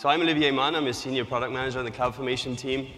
[0.00, 0.74] so I'm Olivier Mann.
[0.74, 2.88] I'm a senior product manager on the CloudFormation team.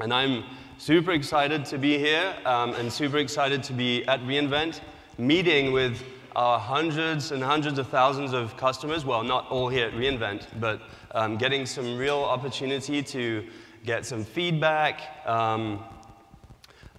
[0.00, 0.42] And I'm
[0.78, 4.80] super excited to be here um, and super excited to be at reInvent,
[5.16, 6.02] meeting with
[6.34, 9.04] our hundreds and hundreds of thousands of customers.
[9.04, 13.46] Well, not all here at reInvent, but um, getting some real opportunity to
[13.84, 15.02] get some feedback.
[15.26, 15.84] Um,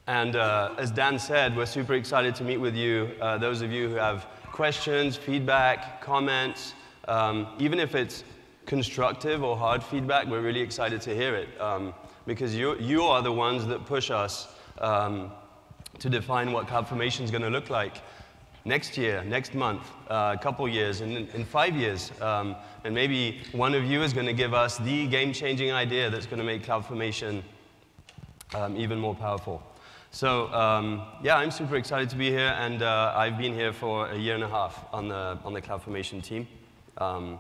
[0.08, 3.70] and uh, as Dan said, we're super excited to meet with you, uh, those of
[3.70, 6.74] you who have questions, feedback, comments,
[7.10, 8.24] um, even if it's
[8.66, 11.94] constructive or hard feedback, we're really excited to hear it um,
[12.26, 14.48] because you, you are the ones that push us
[14.80, 15.32] um,
[16.00, 17.98] to define what CloudFormation is going to look like
[18.66, 22.12] next year, next month, uh, a couple years, and in, five years.
[22.20, 26.10] Um, and maybe one of you is going to give us the game changing idea
[26.10, 27.44] that's going to make CloudFormation
[28.56, 29.62] um, even more powerful.
[30.12, 34.08] So, um, yeah, I'm super excited to be here, and uh, I've been here for
[34.08, 36.48] a year and a half on the, on the CloudFormation team.
[36.98, 37.38] Um,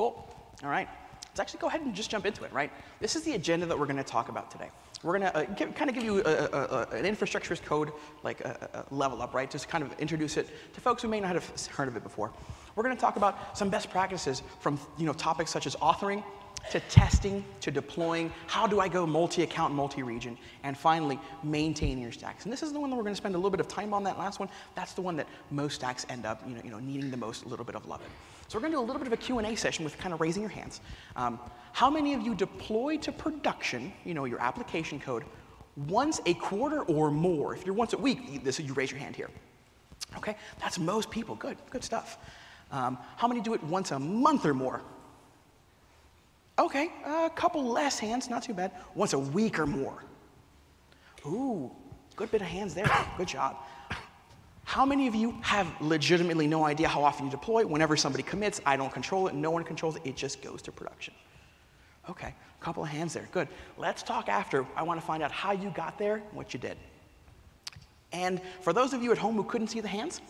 [0.00, 0.26] cool.
[0.62, 0.88] All right.
[1.28, 2.72] Let's actually go ahead and just jump into it, right?
[3.00, 4.70] This is the agenda that we're going to talk about today.
[5.02, 7.92] We're going to uh, kind of give you a, a, a, an infrastructure as code,
[8.22, 9.50] like a, level up, right?
[9.50, 12.32] Just kind of introduce it to folks who may not have heard of it before.
[12.74, 16.24] We're going to talk about some best practices from you know, topics such as authoring,
[16.70, 22.44] to testing, to deploying, how do I go multi-account, multi-region, and finally, maintaining your stacks.
[22.44, 23.92] And this is the one that we're going to spend a little bit of time
[23.92, 24.48] on, that last one.
[24.74, 27.44] That's the one that most stacks end up you know, you know, needing the most,
[27.44, 28.10] a little bit of love in.
[28.50, 30.20] So we're going to do a little bit of a Q&A session with kind of
[30.20, 30.80] raising your hands.
[31.14, 31.38] Um,
[31.72, 35.22] how many of you deploy to production, you know, your application code,
[35.86, 37.54] once a quarter or more?
[37.54, 39.30] If you're once a week, this, you raise your hand here.
[40.16, 41.36] Okay, that's most people.
[41.36, 42.18] Good, good stuff.
[42.72, 44.82] Um, how many do it once a month or more?
[46.58, 48.72] Okay, a couple less hands, not too bad.
[48.96, 50.02] Once a week or more.
[51.24, 51.70] Ooh,
[52.16, 52.90] good bit of hands there.
[53.16, 53.58] Good job.
[54.70, 57.66] How many of you have legitimately no idea how often you deploy?
[57.66, 60.70] Whenever somebody commits, I don't control it, no one controls it, it just goes to
[60.70, 61.12] production.
[62.08, 63.28] Okay, a couple of hands there.
[63.32, 63.48] Good.
[63.78, 64.64] Let's talk after.
[64.76, 66.76] I want to find out how you got there and what you did.
[68.12, 70.20] And for those of you at home who couldn't see the hands,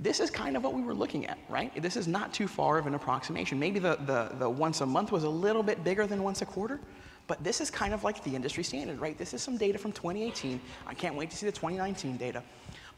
[0.00, 1.72] this is kind of what we were looking at, right?
[1.80, 3.58] This is not too far of an approximation.
[3.58, 6.46] Maybe the, the, the once a month was a little bit bigger than once a
[6.46, 6.78] quarter,
[7.26, 9.16] but this is kind of like the industry standard, right?
[9.16, 10.60] This is some data from 2018.
[10.86, 12.42] I can't wait to see the 2019 data.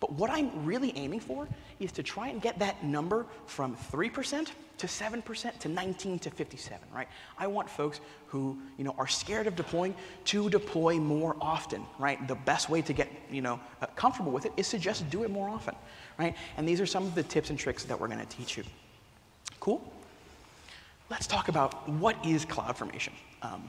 [0.01, 1.49] But what I'm really aiming for
[1.81, 4.49] is to try and get that number from 3%
[4.79, 7.09] to 7% to 19 to 57, right?
[7.37, 9.95] I want folks who, you know, are scared of deploying
[10.27, 12.27] to deploy more often, right?
[12.29, 15.25] The best way to get, you know, uh, comfortable with it is to just do
[15.25, 15.75] it more often,
[16.17, 16.37] right?
[16.57, 18.63] And these are some of the tips and tricks that we're going to teach you.
[19.59, 19.93] Cool?
[21.11, 23.13] Let's talk about what is CloudFormation.
[23.43, 23.69] Um,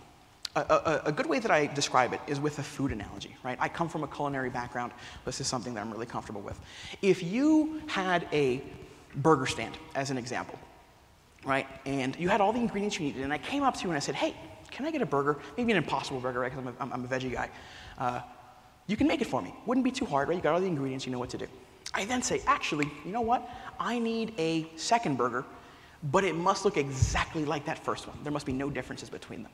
[0.56, 3.58] a, a, a, good way that I describe it is with a food analogy, right?
[3.60, 4.92] I come from a culinary background.
[5.26, 6.60] This is something that I'm really comfortable with.
[7.02, 8.64] If you had a
[9.18, 10.58] burger stand, as an example,
[11.46, 13.90] right, and you had all the ingredients you needed, and I came up to you
[13.90, 14.36] and I said, hey,
[14.72, 15.38] can I get a burger?
[15.58, 17.50] Maybe an impossible burger, right, because I'm, I'm, a veggie guy.
[17.98, 18.22] Uh,
[18.88, 19.54] you can make it for me.
[19.66, 20.36] Wouldn't be too hard, right?
[20.36, 21.48] You got all the ingredients, you know what to do.
[21.94, 23.50] I then say, actually, you know what?
[23.80, 25.46] I need a second burger,
[26.12, 28.18] but it must look exactly like that first one.
[28.24, 29.52] There must be no differences between them.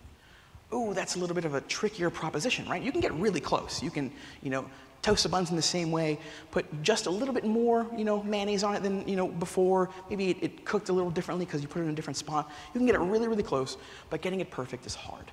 [0.74, 2.82] Ooh, that's a little bit of a trickier proposition, right?
[2.82, 3.84] You can get really close.
[3.84, 4.12] You can,
[4.42, 4.66] you know,
[5.02, 6.18] toast the buns in the same way,
[6.50, 9.92] put just a little bit more, you know, mayonnaise on it than, you know, before.
[10.10, 12.52] Maybe it, it cooked a little differently because you put it in a different spot.
[12.74, 13.78] You can get it really, really close,
[14.10, 15.32] but getting it perfect is hard.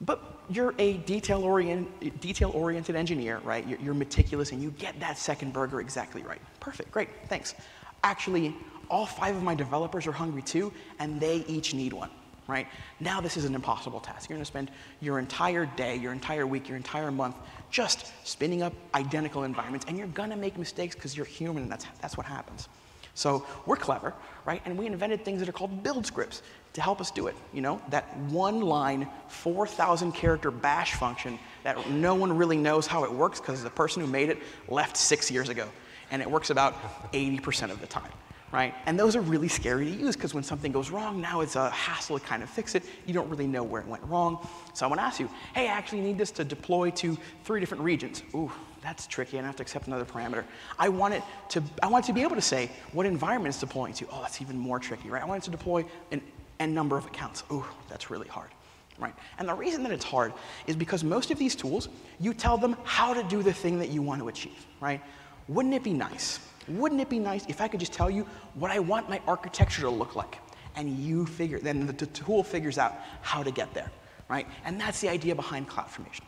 [0.00, 0.20] But
[0.50, 3.66] you're a detail-oriented, detail-oriented engineer, right?
[3.66, 6.40] You're, you're meticulous and you get that second burger exactly right.
[6.58, 7.54] Perfect, great, thanks.
[8.02, 8.56] Actually,
[8.90, 12.10] all five of my developers are hungry too, and they each need one
[12.48, 12.66] right?
[12.98, 14.28] Now this is an impossible task.
[14.28, 14.70] You're going to spend
[15.00, 17.36] your entire day, your entire week, your entire month
[17.70, 21.70] just spinning up identical environments, and you're going to make mistakes because you're human, and
[21.70, 22.68] that's, that's what happens.
[23.14, 24.14] So we're clever,
[24.46, 24.62] right?
[24.64, 26.40] And we invented things that are called build scripts
[26.72, 27.36] to help us do it.
[27.52, 33.04] You know, that one line, 4,000 character bash function that no one really knows how
[33.04, 34.38] it works because the person who made it
[34.68, 35.68] left six years ago.
[36.10, 36.74] And it works about
[37.12, 38.12] 80% of the time
[38.52, 38.74] right?
[38.86, 41.70] And those are really scary to use because when something goes wrong, now it's a
[41.70, 42.82] hassle to kind of fix it.
[43.06, 44.46] You don't really know where it went wrong.
[44.74, 48.22] Someone asks you, hey, I actually need this to deploy to three different regions.
[48.34, 48.50] Ooh,
[48.82, 49.38] that's tricky.
[49.38, 50.44] I have to accept another parameter.
[50.78, 53.92] I want it to, I want to be able to say what environment it's deploying
[53.94, 54.06] to.
[54.10, 55.22] Oh, that's even more tricky, right?
[55.22, 56.22] I want it to deploy an
[56.60, 57.44] n number of accounts.
[57.52, 58.50] Ooh, that's really hard.
[58.98, 59.14] Right?
[59.38, 60.32] And the reason that it's hard
[60.66, 61.88] is because most of these tools,
[62.18, 65.00] you tell them how to do the thing that you want to achieve, right?
[65.46, 66.40] Wouldn't it be nice
[66.70, 69.82] wouldn't it be nice if I could just tell you what I want my architecture
[69.82, 70.38] to look like?
[70.76, 73.90] And you figure, then the, tool figures out how to get there,
[74.28, 74.46] right?
[74.64, 76.22] And that's the idea behind CloudFormation.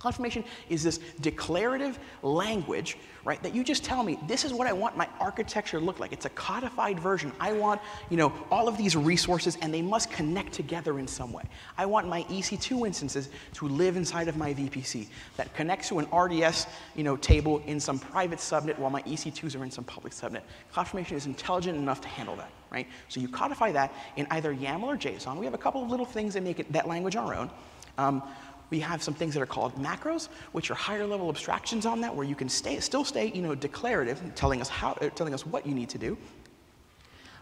[0.00, 4.72] CloudFormation is this declarative language, right, that you just tell me, this is what I
[4.72, 6.12] want my architecture to look like.
[6.12, 7.32] It's a codified version.
[7.38, 11.32] I want, you know, all of these resources and they must connect together in some
[11.32, 11.42] way.
[11.76, 15.06] I want my EC2 instances to live inside of my VPC
[15.36, 16.66] that connects to an RDS,
[16.96, 20.40] you know, table in some private subnet while my EC2s are in some public subnet.
[20.74, 22.86] CloudFormation is intelligent enough to handle that, right?
[23.08, 25.36] So you codify that in either YAML or JSON.
[25.36, 27.50] We have a couple of little things that make it, that language our own.
[27.98, 28.22] Um,
[28.70, 32.14] we have some things that are called macros, which are higher level abstractions on that,
[32.14, 35.66] where you can stay, still stay, you know, declarative, telling us how, telling us what
[35.66, 36.16] you need to do.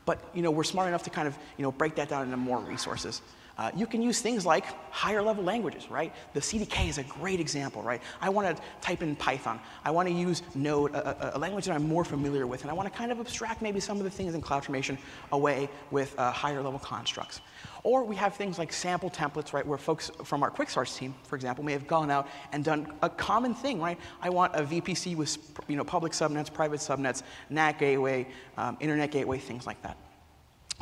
[0.04, 2.36] But you know, we're smart enough to kind of you know, break that down into
[2.38, 3.20] more resources.
[3.58, 6.14] Uh, you can use things like higher level languages, right?
[6.32, 8.00] The CDK is a great example, right?
[8.20, 9.58] I want to type in Python.
[9.84, 12.74] I want to use Node, a, a, language that I'm more familiar with, and I
[12.74, 14.96] want to kind of abstract maybe some of the things in CloudFormation
[15.32, 17.40] away with uh, higher level constructs.
[17.88, 21.14] Or we have things like sample templates, right, where folks from our quick starts team,
[21.22, 23.98] for example, may have gone out and done a common thing, right?
[24.20, 25.38] I want a VPC with
[25.68, 29.96] you know, public subnets, private subnets, NAT gateway, um, internet gateway, things like that.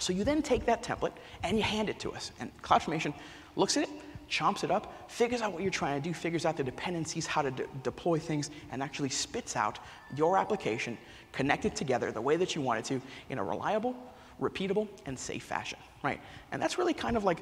[0.01, 1.13] So you then take that template
[1.45, 2.33] and you hand it to us.
[2.41, 3.15] And CloudFormation
[3.55, 3.91] looks at it,
[4.29, 7.41] chomps it up, figures out what you're trying to do, figures out the dependencies, how
[7.41, 9.79] to de deploy things, and actually spits out
[10.17, 10.99] your application
[11.31, 13.01] connected together the way that you want it to
[13.31, 13.95] in a reliable,
[14.41, 16.21] repeatable, and safe fashion, right?
[16.53, 17.41] And that's really kind of like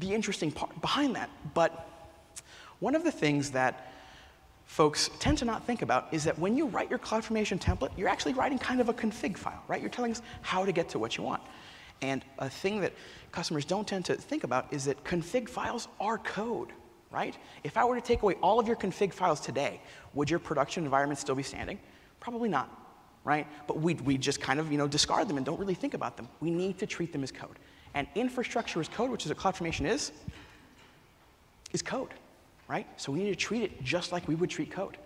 [0.00, 1.30] the interesting part behind that.
[1.54, 1.70] But
[2.80, 3.92] one of the things that
[4.64, 8.08] folks tend to not think about is that when you write your CloudFormation template, you're
[8.08, 9.80] actually writing kind of a config file, right?
[9.80, 11.42] You're telling us how to get to what you want.
[12.02, 12.92] And a thing that
[13.30, 16.70] customers don't tend to think about is that config files are code,
[17.12, 17.36] right?
[17.62, 19.80] If I were to take away all of your config files today,
[20.14, 21.78] would your production environment still be standing?
[22.18, 22.68] Probably not,
[23.22, 23.46] right?
[23.68, 26.16] But we we just kind of you know, discard them and don't really think about
[26.16, 26.28] them.
[26.40, 27.58] We need to treat them as code.
[27.94, 30.12] And infrastructure as code, which is what CloudFormation is,
[31.72, 32.10] is code,
[32.68, 32.86] right?
[32.96, 34.96] So we need to treat it just like we would treat code.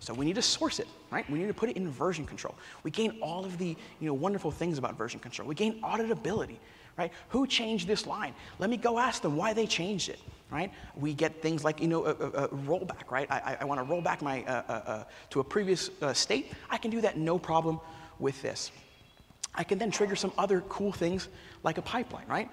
[0.00, 1.28] So we need to source it, right?
[1.28, 2.54] We need to put it in version control.
[2.84, 5.48] We gain all of the you know, wonderful things about version control.
[5.48, 6.56] We gain auditability,
[6.96, 7.12] right?
[7.30, 8.34] Who changed this line?
[8.58, 10.20] Let me go ask them why they changed it,
[10.50, 10.72] right?
[10.94, 13.26] We get things like, you know, a, a, a rollback, right?
[13.30, 16.52] I, I want to roll back my, uh, uh, uh, to a previous uh, state.
[16.70, 17.80] I can do that no problem
[18.20, 18.70] with this.
[19.54, 21.28] I can then trigger some other cool things
[21.62, 22.50] like a pipeline, right?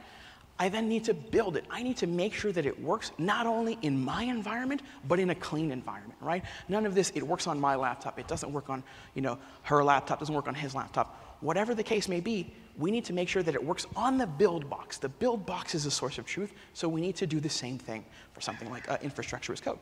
[0.58, 1.66] I then need to build it.
[1.70, 5.30] I need to make sure that it works not only in my environment, but in
[5.30, 6.44] a clean environment, right?
[6.70, 8.82] None of this, it works on my laptop, it doesn't work on,
[9.16, 11.38] you know, her laptop, doesn't work on his laptop.
[11.42, 14.28] Whatever the case may be, we need to make sure that it works on the
[14.28, 14.98] build box.
[14.98, 17.78] The build box is a source of truth, so we need to do the same
[17.78, 19.80] thing for something like uh, infrastructure as code.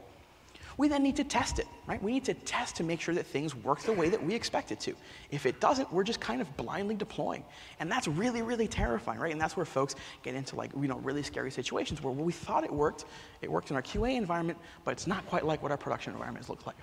[0.77, 2.01] We then need to test it, right?
[2.01, 4.71] We need to test to make sure that things work the way that we expect
[4.71, 4.95] it to.
[5.31, 7.43] If it doesn't, we're just kind of blindly deploying.
[7.79, 9.31] And that's really, really terrifying, right?
[9.31, 12.63] And that's where folks get into like, you know, really scary situations where we thought
[12.63, 13.05] it worked,
[13.41, 16.49] it worked in our QA environment, but it's not quite like what our production environments
[16.49, 16.75] look like.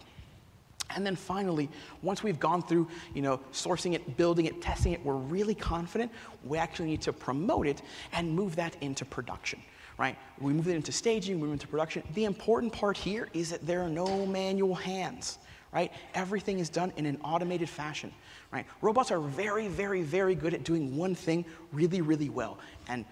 [0.97, 1.69] And then finally,
[2.03, 6.11] once we've gone through, you know, sourcing it, building it, testing it, we're really confident,
[6.45, 7.83] we actually need to promote it
[8.13, 9.63] and move that into production
[10.01, 10.17] right?
[10.41, 12.03] We move it into staging, we move it into production.
[12.15, 15.37] The important part here is that there are no manual hands,
[15.75, 15.93] right?
[16.15, 18.11] Everything is done in an automated fashion,
[18.51, 18.65] right?
[18.81, 22.59] Robots are very, very, very good at doing one thing really, really well.
[22.89, 23.05] And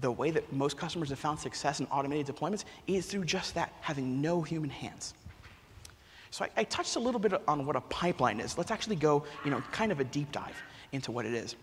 [0.00, 3.74] the way that most customers have found success in automated deployments is through just that,
[3.82, 5.12] having no human hands.
[6.30, 8.56] So I, I touched a little bit on what a pipeline is.
[8.56, 10.56] Let's actually go, you know, kind of a deep dive
[10.92, 11.54] into what it is.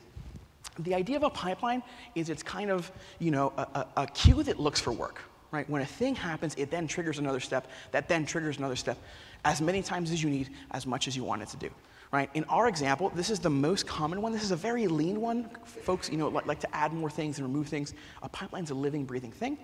[0.80, 1.82] The idea of a pipeline
[2.16, 5.22] is it's kind of, you know, a, a, a queue that looks for work,
[5.52, 5.70] right?
[5.70, 8.98] When a thing happens, it then triggers another step, that then triggers another step,
[9.44, 11.70] as many times as you need, as much as you want it to do,
[12.12, 12.30] right?
[12.34, 14.32] In our example, this is the most common one.
[14.32, 15.50] This is a very lean one.
[15.66, 17.94] Folks, you know, like, like to add more things and remove things.
[18.22, 19.58] A pipeline's a living, breathing thing.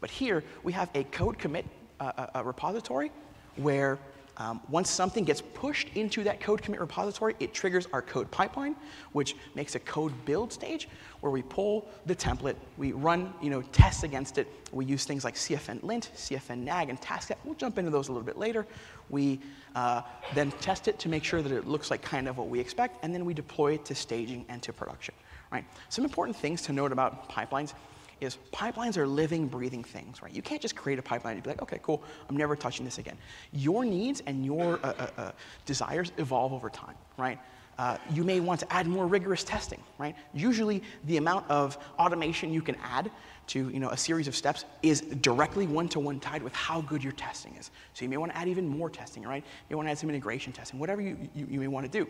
[0.00, 1.66] But here, we have a code commit
[2.00, 3.10] uh, a, a repository
[3.56, 3.98] where
[4.40, 8.74] um, once something gets pushed into that code commit repository, it triggers our code pipeline,
[9.12, 10.88] which makes a code build stage
[11.20, 14.48] where we pull the template, we run you know, tests against it.
[14.72, 17.36] We use things like CFN lint, CFN nag, and TaskCat.
[17.44, 18.66] We'll jump into those a little bit later.
[19.10, 19.40] We
[19.76, 20.00] uh,
[20.34, 23.04] then test it to make sure that it looks like kind of what we expect,
[23.04, 25.14] and then we deploy it to staging and to production.
[25.52, 25.66] Right?
[25.90, 27.74] Some important things to note about pipelines
[28.20, 30.34] is pipelines are living, breathing things, right?
[30.34, 32.98] You can't just create a pipeline and be like, okay, cool, I'm never touching this
[32.98, 33.16] again.
[33.52, 35.32] Your needs and your uh, uh, uh,
[35.66, 37.38] desires evolve over time, right?
[37.78, 40.14] Uh, you may want to add more rigorous testing, right?
[40.34, 43.10] Usually, the amount of automation you can add
[43.46, 47.14] to you know, a series of steps is directly one-to-one tied with how good your
[47.14, 47.70] testing is.
[47.94, 49.42] So you may want to add even more testing, right?
[49.70, 52.06] You want to add some integration testing, whatever you, you, you may want to do.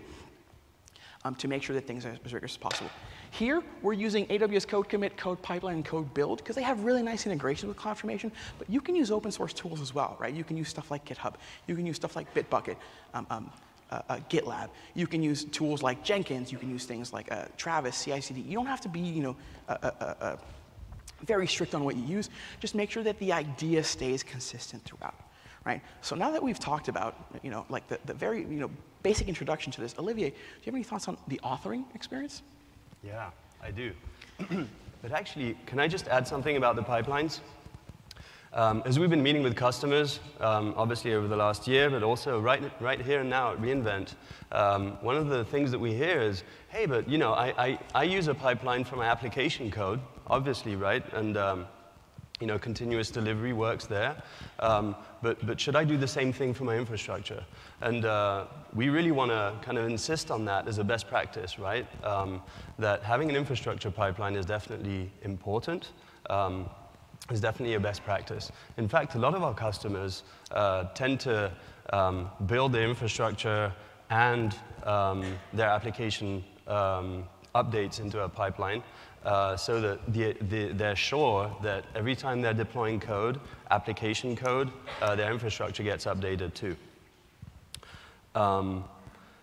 [1.25, 2.91] um, to make sure that things are as rigorous as possible.
[3.31, 7.03] Here, we're using AWS Code Commit, Code Pipeline, and Code Build because they have really
[7.03, 10.35] nice integrations with CloudFormation, but you can use open source tools as well, right?
[10.35, 11.35] You can use stuff like GitHub.
[11.67, 12.77] You can use stuff like Bitbucket,
[13.15, 13.53] um, um,
[13.91, 14.71] uh, uh, GitLab.
[14.95, 16.51] You can use tools like Jenkins.
[16.51, 18.41] You can use things like uh, Travis, CI/CD.
[18.41, 19.37] You don't have to be, you know,
[19.69, 20.37] uh, uh, uh,
[21.23, 22.31] very strict on what you use.
[22.59, 25.15] Just make sure that the idea stays consistent throughout,
[25.65, 25.83] right?
[26.01, 28.71] So now that we've talked about, you know, like the, the very, you know,
[29.03, 32.43] basic introduction to this, Olivier, do you have any thoughts on the authoring experience?
[33.03, 33.31] Yeah,
[33.63, 33.93] I do.
[35.03, 37.41] but actually, can I just add something about the pipelines?
[38.53, 42.41] Um, as we've been meeting with customers, um, obviously over the last year, but also
[42.41, 44.17] right, right here and now at reInvent,
[44.53, 47.79] um, one of the things that we hear is, hey, but you know, I, I,
[47.95, 51.05] I use a pipeline for my application code, obviously, right?
[51.15, 51.67] And um,
[52.41, 54.17] you know, continuous delivery works there.
[54.59, 57.45] Um, but, but should I do the same thing for my infrastructure?
[57.83, 61.59] And uh, we really want to kind of insist on that as a best practice,
[61.59, 61.87] right?
[62.05, 62.43] Um,
[62.79, 65.91] that having an infrastructure pipeline is definitely important.
[66.29, 66.69] Um,
[67.31, 68.51] is definitely a best practice.
[68.77, 71.53] In fact, a lot of our customers uh, tend to
[71.93, 73.73] um, build their infrastructure
[74.09, 78.83] and um, their application um, updates into a pipeline
[79.25, 83.39] uh, so that the, the, they're sure that every time they're deploying code,
[83.71, 84.71] application code,
[85.03, 86.77] uh, their infrastructure gets updated too.
[88.35, 88.85] Um,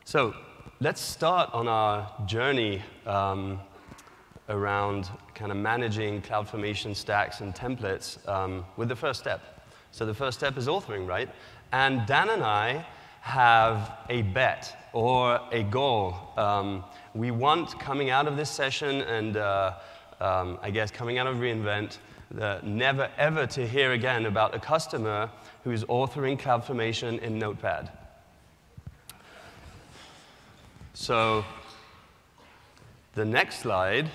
[0.05, 0.34] so
[0.79, 3.60] let's start on our journey um,
[4.50, 9.63] around kind of managing CloudFormation stacks and templates um, with the first step.
[9.91, 11.29] So the first step is authoring, right?
[11.72, 12.86] And Dan and I
[13.27, 16.15] have a bet or a goal.
[16.38, 19.74] Um, we want coming out of this session and uh,
[20.19, 21.98] um, I guess coming out of reInvent,
[22.39, 25.29] uh, never ever to hear again about a customer
[25.63, 27.91] who is authoring CloudFormation in Notepad.
[30.93, 31.43] So
[33.13, 34.10] the next slide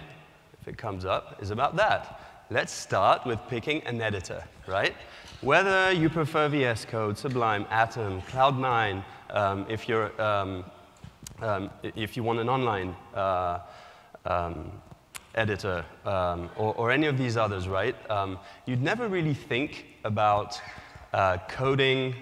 [0.63, 2.21] if it comes up, is about that.
[2.49, 4.95] Let's start with picking an editor, right?
[5.43, 10.65] Whether you prefer VS Code, Sublime, Atom, Cloud9, um, if, you're, um,
[11.41, 13.59] um, if you want an online uh,
[14.25, 14.71] um,
[15.35, 17.97] editor um, or, or, any of these others, right?
[18.09, 20.61] Um, you'd never really think about
[21.13, 22.15] uh, coding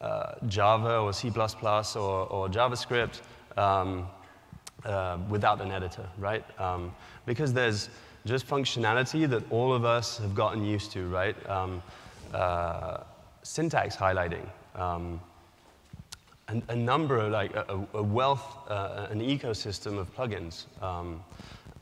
[0.00, 3.20] uh, Java or C++ or, or JavaScript
[3.58, 6.58] uh, without an editor, right?
[6.58, 6.94] Um,
[7.26, 7.90] because there's
[8.24, 11.36] just functionality that all of us have gotten used to, right?
[11.46, 11.82] Um,
[12.34, 12.98] uh,
[13.42, 15.20] syntax highlighting, um,
[16.48, 21.22] a, a, number, like a, a wealth, uh, an ecosystem of plugins, um,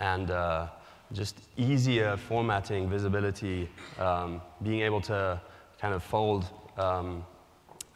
[0.00, 0.66] and uh,
[1.12, 5.40] just easier formatting, visibility, um, being able to
[5.80, 7.24] kind of fold um,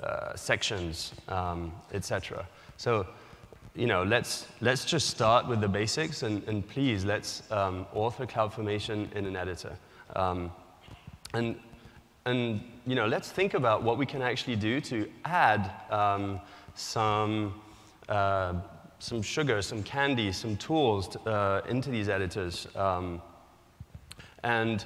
[0.02, 1.12] uh, sections,
[1.92, 2.47] etc.
[2.76, 3.06] So
[3.75, 8.26] you know, let's, let's just start with the basics, and, and please, let's um, author
[8.26, 9.76] CloudFormation in an editor.
[10.14, 10.52] Um,
[11.32, 11.59] and,
[12.25, 16.41] and, you know, let's think about what we can actually do to add um,
[16.75, 17.61] some,
[18.09, 18.55] uh,
[19.00, 22.69] some sugar, some candy, some tools to, uh, into these editors.
[22.76, 23.21] Um,
[24.45, 24.85] and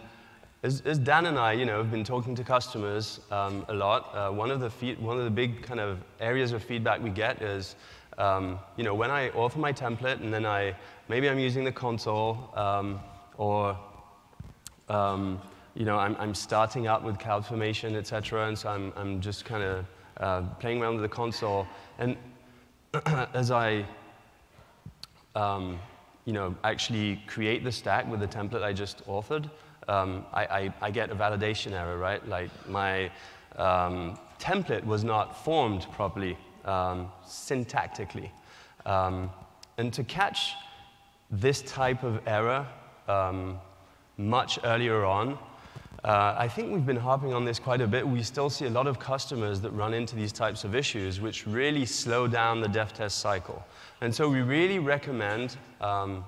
[0.63, 4.11] as, as, Dan and I, you know, have been talking to customers um, a lot,
[4.15, 7.43] uh, one, of the one of the big kind of areas of feedback we get
[7.43, 7.77] is,
[8.17, 10.75] um, you know, when I author my template and then I,
[11.09, 13.01] maybe I'm using the console um,
[13.37, 13.79] or,
[14.89, 15.41] um,
[15.77, 19.45] you know, I'm, I'm, starting out with CloudFormation, et cetera, and so I'm, I'm just
[19.45, 19.85] kind of
[20.17, 21.67] uh, playing around with the console.
[21.99, 22.17] And
[23.35, 23.85] as I,
[25.35, 25.79] um,
[26.25, 29.51] you know, actually create the stack with the template I just authored,
[29.87, 32.27] um, I, I, I, get a validation error, right?
[32.27, 33.11] Like my
[33.57, 38.31] um, template was not formed properly um, syntactically.
[38.87, 39.31] Um,
[39.77, 40.55] and to catch
[41.31, 42.67] this type of error
[43.09, 43.59] um,
[44.17, 45.39] much earlier on,
[46.05, 48.07] uh, I think we've been harping on this quite a bit.
[48.07, 51.47] We still see a lot of customers that run into these types of issues, which
[51.47, 53.65] really slow down the dev test cycle.
[54.01, 56.25] And so we really recommend um,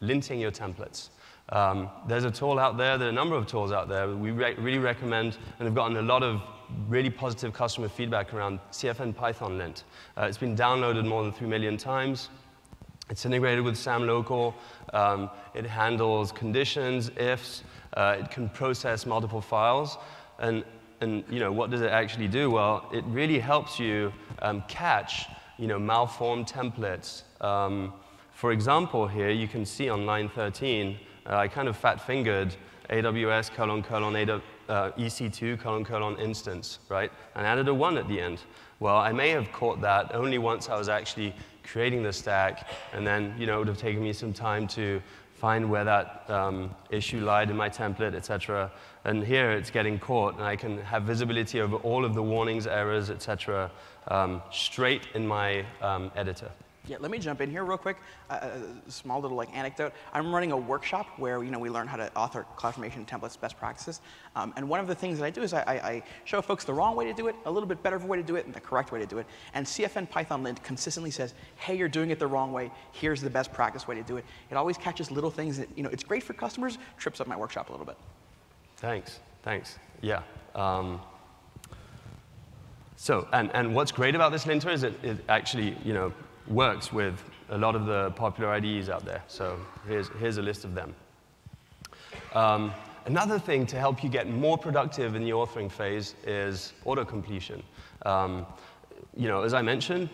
[0.00, 1.10] linting your templates.
[1.50, 4.08] Um, there's a tool out there, there are a number of tools out there.
[4.08, 6.40] We re really recommend, and have gotten a lot of
[6.88, 9.84] really positive customer feedback around CFN Python lint.
[10.16, 12.28] Uh, it's been downloaded more than 3 million times.
[13.10, 14.54] It's integrated with SAM Local.
[14.92, 17.64] Um, it handles conditions, ifs.
[17.94, 19.98] Uh, it can process multiple files.
[20.38, 20.64] And,
[21.00, 22.50] and you know, what does it actually do?
[22.50, 25.26] Well, it really helps you um, catch
[25.58, 27.22] you know, malformed templates.
[27.40, 27.92] Um,
[28.32, 32.56] for example, here you can see on line 13, uh, I kind of fat-fingered
[32.88, 37.10] AWS colon colon AWS uh, EC2 colon colon instance, right?
[37.34, 38.38] And added a one at the end.
[38.78, 43.06] Well, I may have caught that only once I was actually creating the stack, and
[43.06, 45.02] then you know, it would have taken me some time to
[45.40, 48.70] find where that um, issue lied in my template, etc.
[49.04, 52.66] And here it's getting caught, and I can have visibility over all of the warnings,
[52.66, 53.70] errors, etc.,
[54.08, 56.50] um, straight in my um, editor.
[56.90, 57.98] Yeah, let me jump in here real quick.
[58.28, 58.48] Uh,
[58.84, 59.92] a small little like anecdote.
[60.12, 63.56] I'm running a workshop where you know we learn how to author CloudFormation templates, best
[63.56, 64.00] practices.
[64.34, 66.64] Um, and one of the things that I do is I, I, I, show folks
[66.64, 68.52] the wrong way to do it, a little bit better way to do it, and
[68.52, 69.26] the correct way to do it.
[69.54, 72.72] And CFN Python Lint consistently says, "Hey, you're doing it the wrong way.
[72.90, 75.84] Here's the best practice way to do it." It always catches little things that you
[75.84, 75.90] know.
[75.90, 76.76] It's great for customers.
[76.98, 77.98] Trips up my workshop a little bit.
[78.78, 79.20] Thanks.
[79.44, 79.78] Thanks.
[80.00, 80.22] Yeah.
[80.56, 81.00] Um,
[82.96, 86.12] so, and, and what's great about this linter is it, it actually, you know,
[86.50, 89.22] works with a lot of the popular IDEs out there.
[89.28, 90.94] So here's, here's a list of them.
[92.34, 92.72] Um,
[93.06, 97.62] another thing to help you get more productive in the authoring phase is auto-completion.
[98.04, 98.46] Um,
[99.16, 100.10] you know, as I mentioned,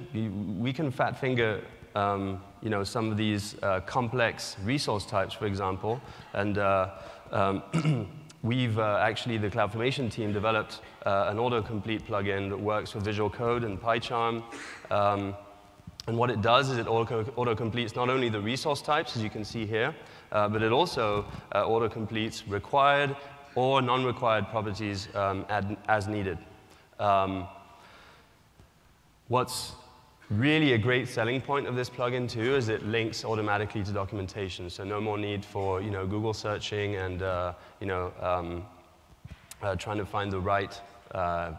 [0.61, 1.63] we can fat finger
[1.97, 6.01] um, you know, some of these uh, complex resource types, for example,
[6.35, 6.91] and uh,
[7.33, 8.07] um,
[8.43, 13.31] we've uh, actually, the CloudFormation team, developed uh, an autocomplete plugin that works with Visual
[13.31, 14.43] Code and PyCharm.
[14.91, 15.35] Um,
[16.07, 19.45] and what it does is it auto-completes not only the resource types, as you can
[19.45, 19.95] see here,
[20.31, 23.17] uh, but it also uh, auto-completes required
[23.57, 26.39] or non-required properties um, ad, as needed.
[27.01, 27.49] Um,
[29.29, 29.73] what's
[30.31, 34.71] really a great selling point of this plugin too is it links automatically to documentation,
[34.71, 38.65] so no more need for you know Google searching and uh, you know um,
[39.63, 40.81] uh, trying to find the right
[41.13, 41.53] uh,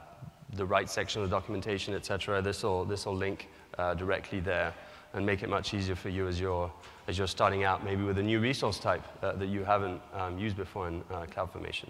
[0.54, 2.42] the right section of the documentation, etc.
[2.42, 4.74] This will this will link uh, directly there
[5.14, 6.72] and make it much easier for you as you're,
[7.08, 10.38] as you're starting out, maybe with a new resource type uh, that you haven't um,
[10.38, 11.90] used before in uh, CloudFormation.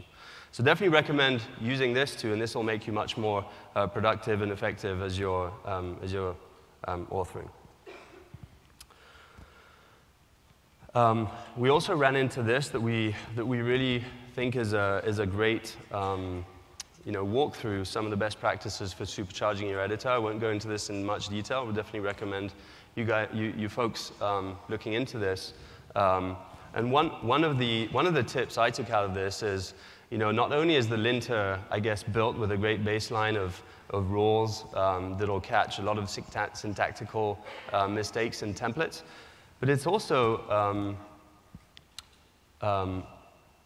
[0.51, 4.41] So definitely recommend using this too, and this will make you much more uh, productive
[4.41, 6.35] and effective as you're, um, as you're
[6.87, 7.49] um, authoring.
[10.95, 14.03] Um, we also ran into this that we, that we really
[14.33, 16.45] think is a, is a great um,
[17.07, 20.09] you know, walk through some of the best practices for supercharging your editor.
[20.09, 21.65] I won't go into this in much detail.
[21.65, 22.51] Would definitely recommend
[22.95, 25.53] you, guys, you, you folks um, looking into this.
[25.95, 26.35] Um,
[26.73, 29.73] and one, one, of the, one of the tips I took out of this is,
[30.09, 33.63] you know, not only is the linter, I guess, built with a great baseline of,
[33.91, 37.39] of rules um, that'll catch a lot of syntactical
[37.71, 39.03] uh, mistakes in templates,
[39.61, 40.97] but it's also um,
[42.67, 43.03] um,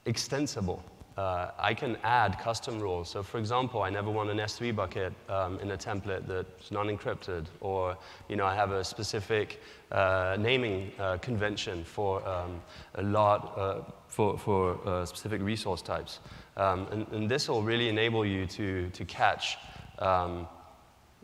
[0.06, 0.84] extensible
[1.22, 3.10] uh, I can add custom rules.
[3.10, 7.46] So for example, I never want an S3 bucket um, in a template that's non-encrypted,
[7.60, 7.96] or
[8.28, 12.60] you know, I have a specific uh, naming uh, convention for um,
[12.96, 16.20] a lot, uh, for, for uh, specific resource types.
[16.58, 19.58] Um, and, and, this will really enable you to, to catch
[20.00, 20.48] um,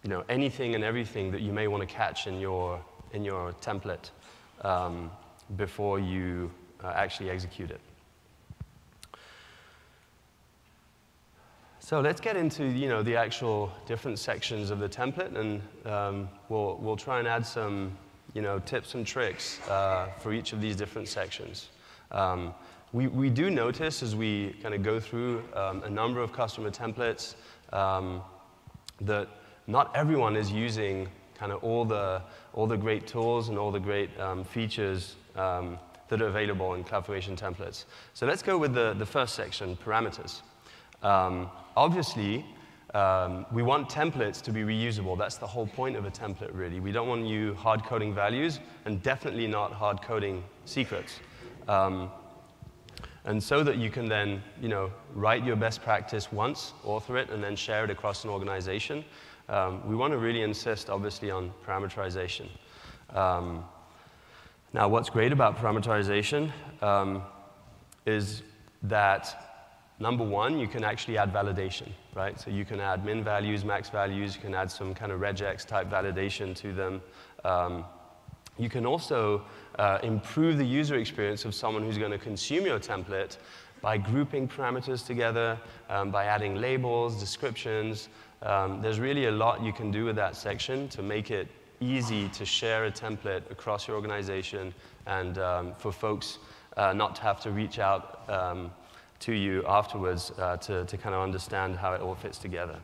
[0.03, 2.79] you know, anything and everything that you may want to catch in your,
[3.13, 4.11] in your template
[4.61, 5.11] um,
[5.55, 6.51] before you
[6.83, 7.81] uh, actually execute it.
[11.87, 16.27] So let's get into you know, the actual different sections of the template, and um,
[16.49, 17.97] we'll, we'll try and add some
[18.33, 21.69] you know, tips and tricks uh, for each of these different sections.
[22.11, 22.53] Um,
[22.91, 26.71] we, we do notice as we kind of go through um, a number of customer
[26.71, 27.35] templates
[27.71, 28.21] um,
[28.99, 29.29] that
[29.67, 32.21] not everyone is using kind of all the,
[32.53, 36.83] all the great tools and all the great um, features um, that are available in
[36.83, 37.85] CloudFormation templates.
[38.13, 40.41] So let's go with the, the first section, parameters.
[41.77, 42.43] Obviously,
[42.95, 45.15] um, we want templates to be reusable.
[45.15, 46.79] That's the whole point of a template, really.
[46.79, 51.19] We don't want you hard coding values, and definitely not hard coding secrets.
[51.67, 52.09] Um,
[53.25, 57.29] and so that you can then, you know, write your best practice once, author it,
[57.29, 59.05] and then share it across an organization.
[59.47, 62.47] Um, we want to really insist, obviously, on parameterization.
[63.13, 63.63] Um,
[64.73, 67.21] now, what's great about parameterization um,
[68.07, 68.41] is
[68.81, 69.46] that
[69.99, 72.39] Number one, you can actually add validation, right?
[72.39, 75.65] So you can add min values, max values, you can add some kind of regex
[75.65, 77.01] type validation to them.
[77.43, 77.85] Um,
[78.59, 79.43] you can also
[79.79, 83.37] uh, improve the user experience of someone who's going to consume your template
[83.81, 85.57] by grouping parameters together,
[85.89, 88.09] um, by adding labels, descriptions.
[88.41, 91.47] Um, there's really a lot you can do with that section to make it
[91.79, 94.73] easy to share a template across your organization
[95.05, 96.39] and um, for folks
[96.75, 98.71] uh, not to have to reach out um,
[99.19, 102.77] to you afterwards uh, to, to kind of understand how it all fits together.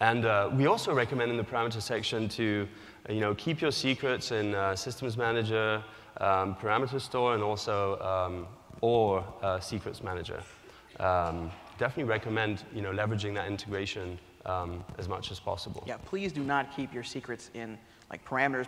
[0.00, 2.68] And uh, we also recommend in the parameter section to
[3.08, 5.82] you know, keep your secrets in uh, Systems Manager,
[6.18, 8.46] um, Parameter Store, and also um,
[8.80, 10.42] or uh, Secrets Manager.
[11.00, 15.84] Um, definitely recommend you know, leveraging that integration um, as much as possible.
[15.86, 17.78] Yeah, please do not keep your secrets in
[18.10, 18.66] Like parameters,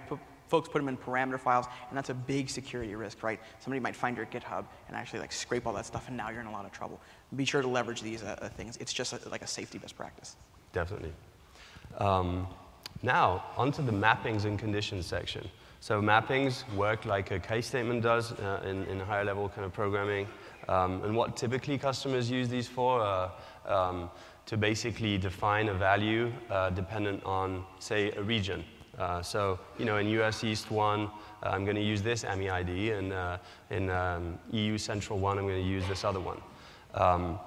[0.48, 3.40] folks put them in parameter files, and that's a big security risk, right?
[3.60, 6.40] Somebody might find your GitHub and actually like scrape all that stuff, and now you're
[6.40, 7.00] in a lot of trouble.
[7.34, 8.76] Be sure to leverage these uh, uh things.
[8.78, 10.36] It's just a, like a safety best practice.
[10.72, 11.12] Definitely.
[11.98, 12.46] Um,
[13.02, 15.48] now, onto the mappings and conditions section.
[15.80, 19.72] So mappings work like a case statement does uh, in, in higher level kind of
[19.72, 20.26] programming.
[20.68, 23.30] Um, and what typically customers use these for uh,
[23.66, 24.10] um,
[24.46, 28.64] to basically define a value uh, dependent on, say, a region.
[28.98, 31.08] Uh, so, you know, in US East 1, uh,
[31.42, 33.38] I'm going to use this AMI ID, and uh,
[33.70, 36.40] in um, EU Central 1, I'm going to use this other one.
[36.94, 37.38] Um,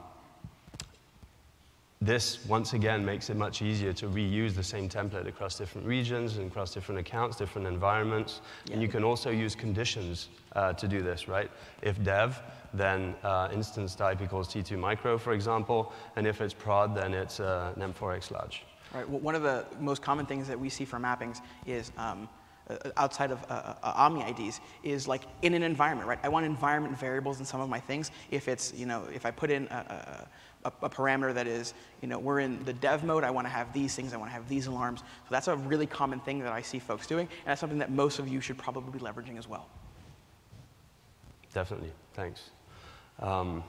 [2.02, 6.38] this, once again, makes it much easier to reuse the same template across different regions
[6.38, 8.40] and across different accounts, different environments.
[8.66, 8.74] Yeah.
[8.74, 11.52] And you can also use conditions uh, to do this, right?
[11.82, 12.42] If dev,
[12.74, 15.92] then uh, instance type equals T2 micro, for example.
[16.16, 18.64] And if it's prod, then it's uh, NEM4X large.
[18.94, 19.08] Right.
[19.08, 22.28] Well, one of the most common things that we see for mappings is um,
[22.70, 26.20] uh, outside of uh, uh, AMI IDs is like in an environment, right?
[26.24, 28.12] I want environment variables in some of my things.
[28.32, 30.28] If it's, you know, if I put in a,
[30.66, 33.52] a, a parameter that is, you know, we're in the dev mode, I want to
[33.52, 35.00] have these things, I want to have these alarms.
[35.00, 37.92] So that's a really common thing that I see folks doing, and that's something that
[37.92, 39.68] most of you should probably be leveraging as well.
[41.54, 42.52] Definitely, thanks.
[43.20, 43.64] Um,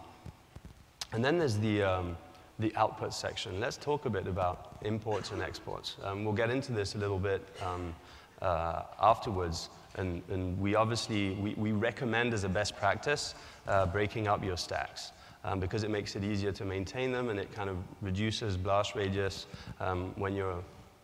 [1.13, 2.17] and then there's the, um,
[2.61, 3.61] the output section.
[3.61, 5.97] Let's talk a bit about imports and exports.
[6.05, 7.95] Um, we'll get into this a little bit um,
[8.43, 9.71] uh, afterwards.
[9.97, 13.35] And, and, we obviously, we, we, recommend as a best practice
[13.67, 15.11] uh, breaking up your stacks
[15.43, 18.95] um, because it makes it easier to maintain them and it kind of reduces blast
[18.95, 19.47] radius
[19.81, 20.63] um, when you're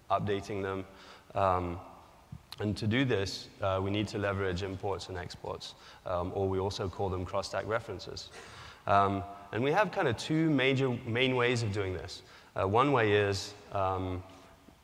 [0.09, 0.85] updating them.
[1.35, 1.81] Um,
[2.61, 5.75] and to do this, uh, we need to leverage imports and exports,
[6.07, 8.31] um, or we also call them cross-stack references.
[8.87, 12.23] Um, and we have kind of two major main ways of doing this.
[12.55, 14.23] Uh, one way is um,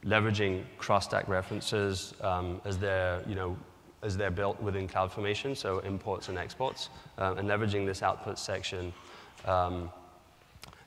[0.05, 3.57] leveraging cross-stack references um, as they're, you know,
[4.03, 8.93] as they're built within CloudFormation, so imports and exports, uh, and leveraging this output section.
[9.45, 9.91] Um,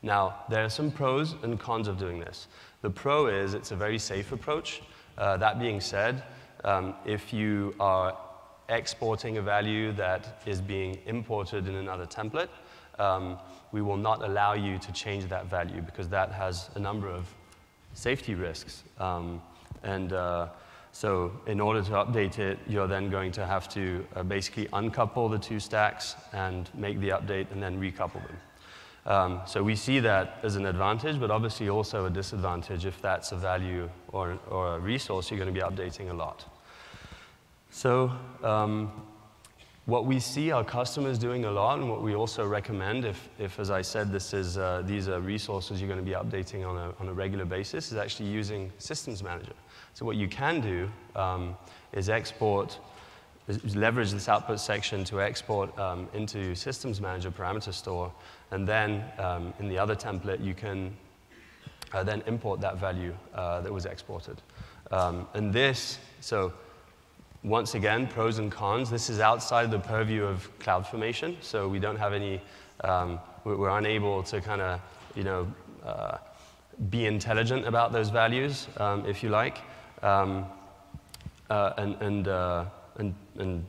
[0.02, 2.48] now, there are some pros and cons of doing this.
[2.82, 4.82] The pro is it's a very safe approach.
[5.18, 6.24] Uh, that being said,
[6.64, 8.18] um, if you are
[8.70, 12.50] exporting a value that is being imported in another template,
[13.00, 13.38] um,
[13.76, 17.26] we will not allow you to change that value because that has a number of
[17.94, 18.84] safety risks.
[19.00, 19.42] Um,
[19.84, 20.48] and uh,
[20.94, 25.28] so in order to update it, you're then going to have to uh, basically uncouple
[25.28, 28.38] the two stacks and make the update and then recouple them.
[29.06, 33.34] Um, so we see that as an advantage, but obviously also a disadvantage if that's
[33.34, 36.46] a value or, or a resource you're going to be updating a lot.
[37.72, 38.10] So
[38.42, 38.90] um,
[39.86, 43.60] what we see our customers doing a lot, and what we also recommend, if, if
[43.60, 46.76] as I said, this is, uh, these are resources you're going to be updating on
[46.76, 49.54] a, on a regular basis, is actually using Systems Manager.
[49.94, 51.56] So what you can do um,
[51.94, 52.80] is export,
[53.48, 58.12] is leverage this output section to export um, into Systems Manager parameter store,
[58.50, 60.98] and then um, in the other template, you can
[61.94, 64.42] uh, then import that value uh, that was exported.
[64.90, 66.54] Um, and this, so
[67.46, 68.90] once again, pros and cons.
[68.90, 72.42] This is outside the purview of CloudFormation, so we don't have any,
[72.84, 74.82] um, we're unable to kind of,
[75.16, 75.54] you know,
[75.86, 76.18] uh,
[76.90, 79.60] be intelligent about those values, um, if you like,
[80.02, 80.46] um,
[81.52, 82.66] uh, and, and, uh,
[82.98, 83.66] and, and,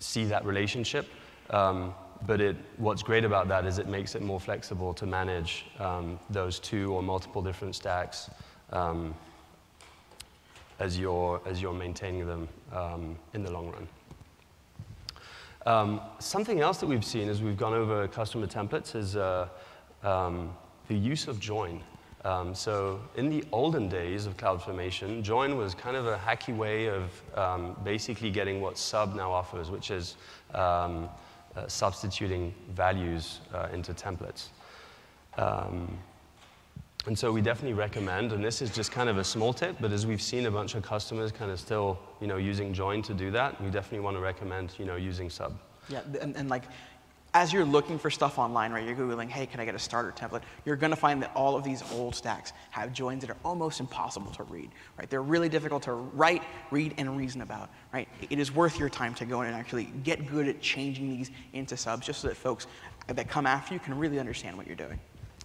[0.00, 1.08] see that relationship.
[1.50, 1.92] Um,
[2.24, 6.20] but it, what's great about that is it makes it more flexible to manage um,
[6.30, 8.30] those two or multiple different stacks
[8.70, 9.12] um,
[10.78, 13.88] as you're, as you're maintaining them um, in the long run.
[15.66, 19.48] Um, something else that we've seen as we've gone over customer templates is uh,
[20.02, 20.54] um,
[20.88, 21.82] the use of join.
[22.24, 26.88] Um, so in the olden days of CloudFormation, join was kind of a hacky way
[26.88, 30.16] of um, basically getting what sub now offers, which is
[30.54, 31.08] um,
[31.56, 34.48] uh, substituting values uh, into templates.
[35.36, 35.96] Um,
[37.06, 39.92] and so we definitely recommend, and this is just kind of a small tip, but
[39.92, 43.14] as we've seen a bunch of customers kind of still, you know, using join to
[43.14, 45.58] do that, we definitely want to recommend, you know, using sub.
[45.88, 46.64] Yeah, and, and like,
[47.32, 50.12] as you're looking for stuff online, right, you're Googling, hey, can I get a starter
[50.12, 50.42] template?
[50.64, 53.80] You're going to find that all of these old stacks have joins that are almost
[53.80, 55.08] impossible to read, right?
[55.08, 58.08] They're really difficult to write, read, and reason about, right?
[58.28, 61.30] It is worth your time to go in and actually get good at changing these
[61.52, 62.66] into subs just so that folks
[63.06, 64.98] that come after you can really understand what you're doing.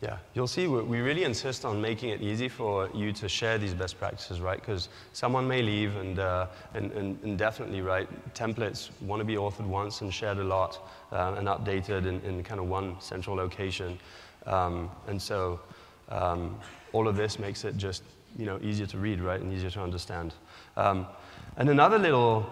[0.03, 3.73] Yeah, you'll see we really insist on making it easy for you to share these
[3.73, 4.59] best practices, right?
[4.59, 9.35] Because someone may leave and, uh, and, and, and, definitely, right, templates want to be
[9.35, 13.37] authored once and shared a lot uh, and updated in, in, kind of one central
[13.37, 13.97] location.
[14.45, 15.61] Um, and so
[16.09, 16.59] um,
[16.91, 18.03] all of this makes it just
[18.37, 20.33] you know, easier to read, right, and easier to understand.
[20.75, 21.07] Um,
[21.55, 22.51] and another little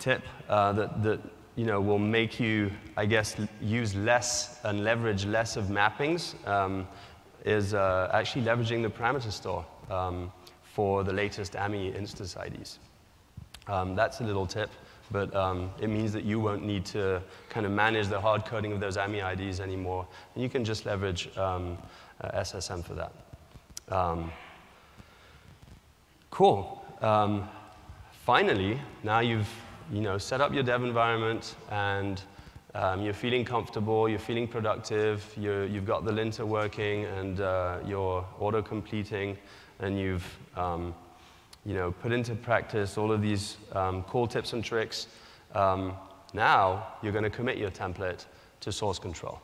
[0.00, 1.20] tip uh, that, that
[1.56, 6.88] you know, will make you, I guess, use less and leverage less of mappings um,
[7.44, 12.78] is uh, actually leveraging the parameter store um, for the latest AMI instance IDs.
[13.68, 14.70] Um, that's a little tip,
[15.10, 18.72] but um, it means that you won't need to kind of manage the hard coding
[18.72, 21.76] of those AMI IDs anymore, and you can just leverage um,
[22.20, 23.12] uh, SSM for that.
[23.88, 24.32] Um,
[26.30, 26.78] cool.
[28.24, 29.48] Finally, now you've
[29.90, 32.22] you know, set up your dev environment and
[32.74, 37.78] um, you're feeling comfortable, you're feeling productive, you have got the linter working and uh,
[37.86, 39.36] you're auto-completing
[39.80, 40.94] and you've um,
[41.64, 45.06] you know, put into practice all of these um, cool tips and tricks.
[45.54, 45.94] Um,
[46.32, 48.24] now you're going to commit your template
[48.60, 49.40] to source control.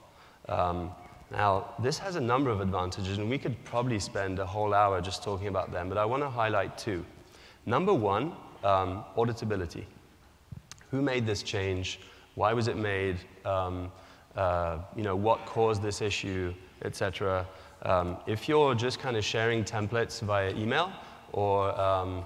[0.48, 0.90] Um,
[1.30, 5.00] now, this has a number of advantages, and we could probably spend a whole hour
[5.02, 7.04] just talking about them, but I want to highlight two.
[7.66, 8.32] Number one,
[8.64, 9.84] um, auditability.
[10.90, 12.00] Who made this change?
[12.34, 13.16] Why was it made?
[13.44, 13.90] Um,
[14.36, 17.46] uh, you know, what caused this issue, etc.
[17.82, 20.92] Um, if you're just kind of sharing templates via email,
[21.32, 22.24] or um,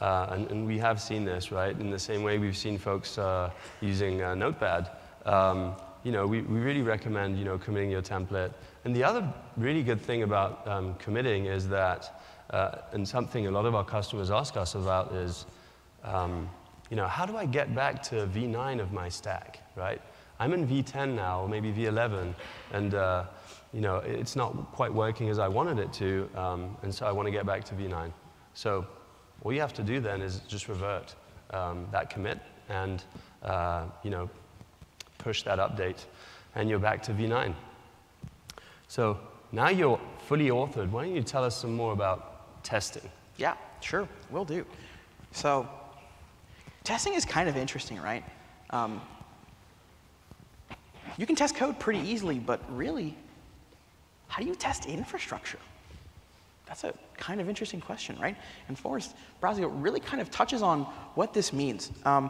[0.00, 1.78] uh, and, and, we have seen this, right?
[1.78, 3.50] In the same way we've seen folks uh,
[3.82, 4.90] using uh, Notepad.
[5.26, 8.52] Um, you know, we, we really recommend, you know, committing your template.
[8.84, 13.50] And the other really good thing about um, committing is that, uh, and something a
[13.50, 15.44] lot of our customers ask us about is,
[16.02, 16.48] um,
[16.90, 20.02] you know, how do I get back to V9 of my stack, right?
[20.40, 22.34] I'm in V10 now, or maybe V11,
[22.72, 23.24] and uh,
[23.72, 27.12] you know, it's not quite working as I wanted it to, um, and so I
[27.12, 28.12] want to get back to V9.
[28.54, 28.86] So
[29.42, 31.14] all you have to do then is just revert
[31.50, 33.04] um, that commit and
[33.42, 34.28] uh, you know,
[35.18, 36.06] push that update,
[36.54, 37.54] and you're back to V9.
[38.88, 39.18] So
[39.52, 40.90] now you're fully authored.
[40.90, 43.08] Why don't you tell us some more about testing?
[43.36, 44.64] Yeah, sure, will do.
[45.32, 45.68] So
[46.90, 48.24] testing is kind of interesting, right?
[48.70, 49.00] Um,
[51.16, 53.14] you can test code pretty easily, but really,
[54.26, 55.60] how do you test infrastructure?
[56.66, 58.36] That's a kind of interesting question, right?
[58.66, 60.82] And Forrest Brazeal really kind of touches on
[61.14, 61.92] what this means.
[62.04, 62.28] Um,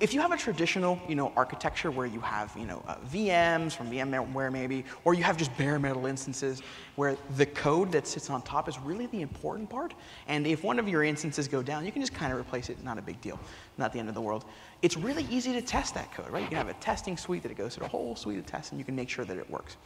[0.00, 3.72] if you have a traditional, you know, architecture where you have, you know, uh, VMs
[3.72, 6.62] from VMware maybe, or you have just bare metal instances
[6.96, 9.94] where the code that sits on top is really the important part,
[10.26, 12.82] and if one of your instances go down, you can just kind of replace it,
[12.84, 13.38] not a big deal,
[13.78, 14.44] not the end of the world.
[14.82, 16.42] It's really easy to test that code, right?
[16.42, 18.72] You can have a testing suite that it goes through a whole suite of tests,
[18.72, 19.76] and you can make sure that it works.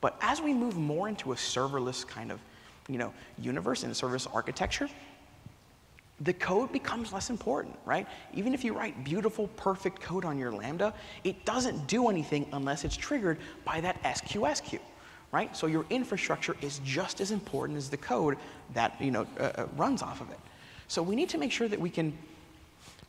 [0.00, 2.40] But as we move more into a serverless kind of,
[2.88, 4.88] you know, universe and a serverless architecture,
[6.20, 8.06] the code becomes less important, right?
[8.34, 12.84] Even if you write beautiful, perfect code on your Lambda, it doesn't do anything unless
[12.84, 14.78] it's triggered by that SQS
[15.32, 15.54] right?
[15.56, 18.36] So your infrastructure is just as important as the code
[18.74, 20.38] that you know uh, uh, runs off of it.
[20.88, 22.16] So we need to make sure that we can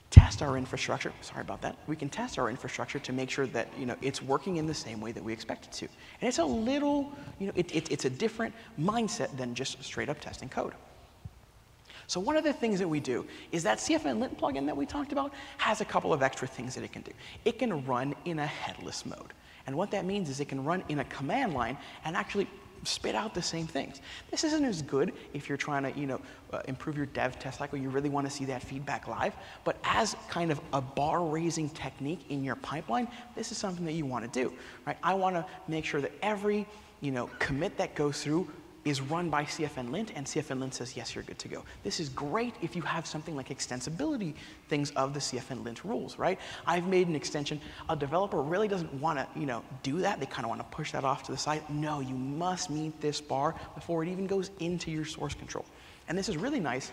[0.09, 1.13] test our infrastructure.
[1.21, 1.77] Sorry about that.
[1.87, 4.73] We can test our infrastructure to make sure that you know it's working in the
[4.73, 5.85] same way that we expect it to.
[6.19, 10.09] And it's a little, you know, it, it, it's a different mindset than just straight
[10.09, 10.73] up testing code.
[12.09, 14.87] So one of the things that we do is that CFN lint plugin that we
[14.87, 17.11] talked about has a couple of extra things that it can do.
[17.45, 19.31] It can run in a headless mode.
[19.67, 22.47] And what that means is it can run in a command line and actually
[22.83, 24.01] spit out the same things.
[24.31, 26.19] This isn't as good if you're trying to, you know,
[26.51, 27.77] uh, improve your dev test cycle.
[27.77, 29.35] You really want to see that feedback live.
[29.63, 33.93] But as kind of a bar raising technique in your pipeline, this is something that
[33.93, 34.51] you want to do,
[34.87, 34.97] right?
[35.03, 36.65] I want to make sure that every,
[37.01, 38.49] you know, commit that goes through
[38.85, 41.63] is run by CFN Lint, and CFN Lint says, yes, you're good to go.
[41.83, 44.33] This is great if you have something like extensibility
[44.67, 46.39] things of the CFN Lint rules, right?
[46.65, 47.59] I've made an extension.
[47.89, 50.19] A developer really doesn't want to, you know, do that.
[50.19, 51.61] They kind of want to push that off to the side.
[51.69, 55.65] No, you must meet this bar before it even goes into your source control.
[56.07, 56.91] And this is really nice.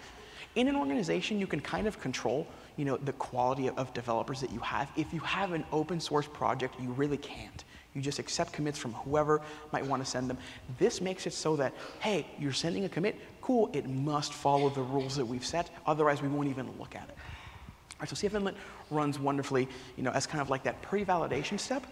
[0.56, 2.46] In an organization, you can kind of control,
[2.76, 4.90] you know, the quality of, of developers that you have.
[4.96, 7.64] If you have an open source project, you really can't.
[7.96, 9.40] You just accept commits from whoever
[9.72, 10.36] might want to send them.
[10.78, 14.82] This makes it so that, hey, you're sending a commit, cool, it must follow the
[14.82, 17.16] rules that we've set, otherwise we won't even look at it.
[17.18, 18.56] All right, so CFN Lint
[18.90, 21.86] runs wonderfully, you know, as kind of like that pre-validation step.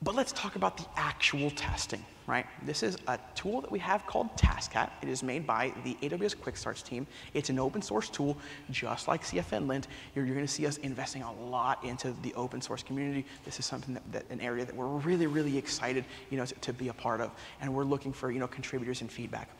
[0.00, 2.46] But let's talk about the actual testing, right?
[2.62, 4.90] This is a tool that we have called TaskCat.
[5.02, 7.04] It is made by the AWS QuickStarts team.
[7.34, 8.38] It's an open source tool,
[8.70, 9.88] just like CFN Lint.
[10.14, 13.26] You're, you're going to see us investing a lot into the open source community.
[13.44, 16.54] This is something that, that an area that we're really, really excited, you know, to,
[16.54, 19.50] to be a part of, and we're looking for, you know, contributors and feedback.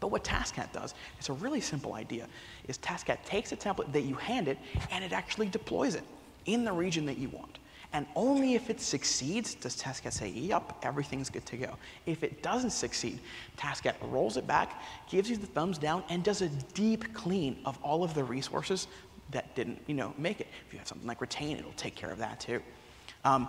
[0.00, 2.26] But what TaskCat does, it's a really simple idea,
[2.66, 4.58] is TaskCat takes a template that you hand it,
[4.90, 6.02] and it actually deploys it
[6.46, 7.58] in the region that you want.
[7.94, 11.76] And only if it succeeds does TaskCat say, yep, everything's good to go.
[12.06, 13.20] If it doesn't succeed,
[13.56, 17.78] TaskCat rolls it back, gives you the thumbs down, and does a deep clean of
[17.84, 18.88] all of the resources
[19.30, 20.48] that didn't you know, make it.
[20.66, 22.60] If you have something like retain, it'll take care of that too.
[23.24, 23.48] Um,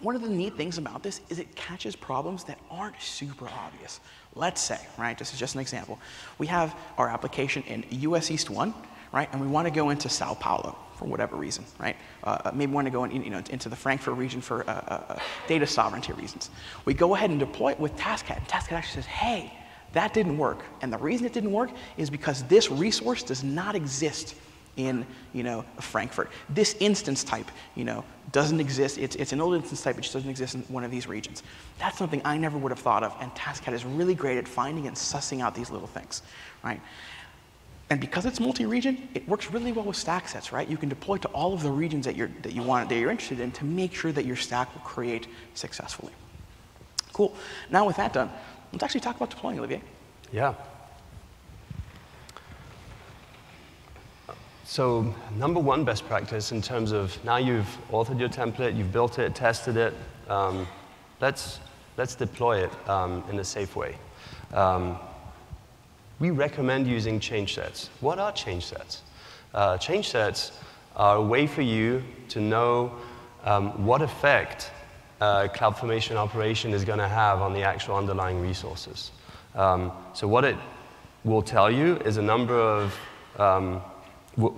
[0.00, 4.00] one of the neat things about this is it catches problems that aren't super obvious.
[4.34, 5.98] Let's say, right, this is just an example.
[6.36, 8.74] We have our application in US East 1,
[9.16, 11.96] right, and we want to go into Sao Paulo for whatever reason, right?
[12.22, 14.72] Uh, uh maybe want to go in, you know, into the Frankfurt region for uh,
[14.72, 16.50] uh, uh, data sovereignty reasons.
[16.84, 19.52] We go ahead and deploy it with TaskCat, and TaskCat actually says, hey,
[19.92, 20.64] that didn't work.
[20.82, 24.34] And the reason it didn't work is because this resource does not exist
[24.76, 26.30] in, you know, Frankfurt.
[26.50, 28.98] This instance type, you know, doesn't exist.
[28.98, 31.42] It's, it's an old instance type, just doesn't exist in one of these regions.
[31.78, 34.86] That's something I never would have thought of, and TaskCat is really great at finding
[34.86, 36.20] and sussing out these little things,
[36.62, 36.80] right?
[37.88, 40.68] And because it's multi-region, it works really well with stack sets, right?
[40.68, 43.12] You can deploy to all of the regions that, you're, that you want, that you're
[43.12, 46.12] interested in to make sure that your stack will create successfully.
[47.12, 47.32] Cool.
[47.70, 48.30] Now with that done,
[48.72, 49.82] let's actually talk about deploying, Olivier.
[50.32, 50.54] Yeah.
[54.64, 59.20] So number one best practice in terms of now you've authored your template, you've built
[59.20, 59.94] it, tested it,
[60.28, 60.66] um,
[61.20, 61.60] let's,
[61.96, 63.96] let's deploy it um, in a safe way.
[64.52, 64.98] Um,
[66.18, 67.90] we recommend using change sets.
[68.00, 69.02] What are change sets?
[69.54, 70.52] Uh, change sets
[70.96, 72.92] are a way for you to know
[73.44, 74.70] um, what effect
[75.20, 79.10] uh, CloudFormation operation is going to have on the actual underlying resources.
[79.54, 80.56] Um, so what it
[81.24, 82.98] will tell you is a number of,
[83.38, 83.82] um,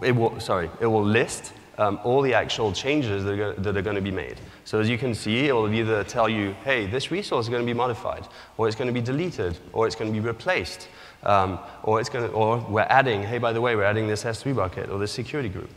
[0.02, 3.82] it will, sorry, it will list um, all the actual changes that are, that are,
[3.82, 4.40] going to be made.
[4.64, 7.62] So as you can see, it will either tell you, hey, this resource is going
[7.62, 10.88] to be modified, or it's going to be deleted, or it's going to be replaced,
[11.22, 14.54] um, or, it's gonna, or we're adding, hey, by the way, we're adding this S3
[14.54, 15.70] bucket or this security group.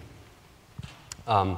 [1.27, 1.57] Um,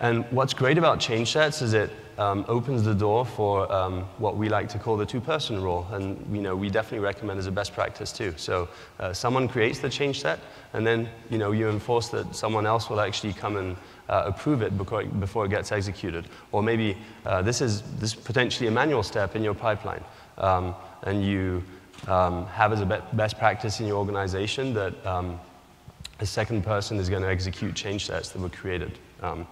[0.00, 4.36] and what's great about change sets is it um, opens the door for um, what
[4.36, 5.86] we like to call the two-person rule.
[5.90, 8.34] And you know, we definitely recommend as a best practice too.
[8.36, 10.38] So uh, someone creates the change set,
[10.74, 13.76] and then you, know, you enforce that someone else will actually come and
[14.08, 16.26] uh, approve it before, it before, it gets executed.
[16.52, 20.04] Or maybe uh, this, is, this is potentially a manual step in your pipeline,
[20.38, 21.62] um, and you
[22.08, 25.38] um, have as a best practice in your organization that um,
[26.20, 28.98] a second person is going to execute change sets that were created.
[29.22, 29.46] Um,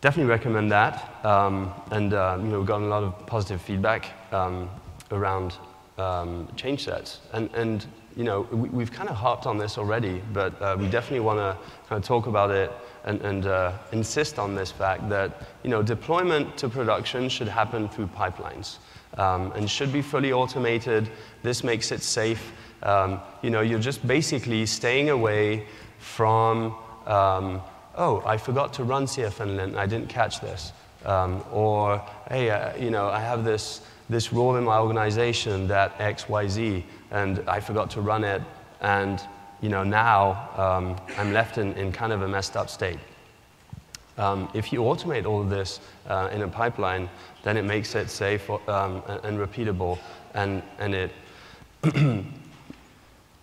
[0.00, 1.24] definitely recommend that.
[1.24, 4.70] Um, and uh, you know, we've gotten a lot of positive feedback um,
[5.10, 5.54] around
[5.98, 7.20] um, change sets.
[7.32, 7.86] And, and
[8.16, 11.38] you know, we, have kind of harped on this already, but uh, we definitely want
[11.38, 11.56] to
[11.88, 12.72] kind of talk about it
[13.04, 17.88] and, and uh, insist on this fact that you know, deployment to production should happen
[17.88, 18.78] through pipelines
[19.16, 21.08] um, and should be fully automated.
[21.42, 22.52] This makes it safe.
[22.82, 25.66] Um, you know, you're just basically staying away
[25.98, 26.74] from,
[27.06, 27.60] um,
[27.96, 30.72] oh, I forgot to run CFNLint, and I didn't catch this.
[31.04, 35.98] Um, or, hey, uh, you know, I have this, this rule in my organization that
[36.00, 38.42] X, Y, Z, and I forgot to run it,
[38.80, 39.20] and
[39.60, 42.98] you know, now um, I'm left in, in kind of a messed up state.
[44.20, 47.08] Um, if you automate all of this uh, in a pipeline,
[47.42, 49.98] then it makes it safe um, and repeatable,
[50.34, 51.10] and, and it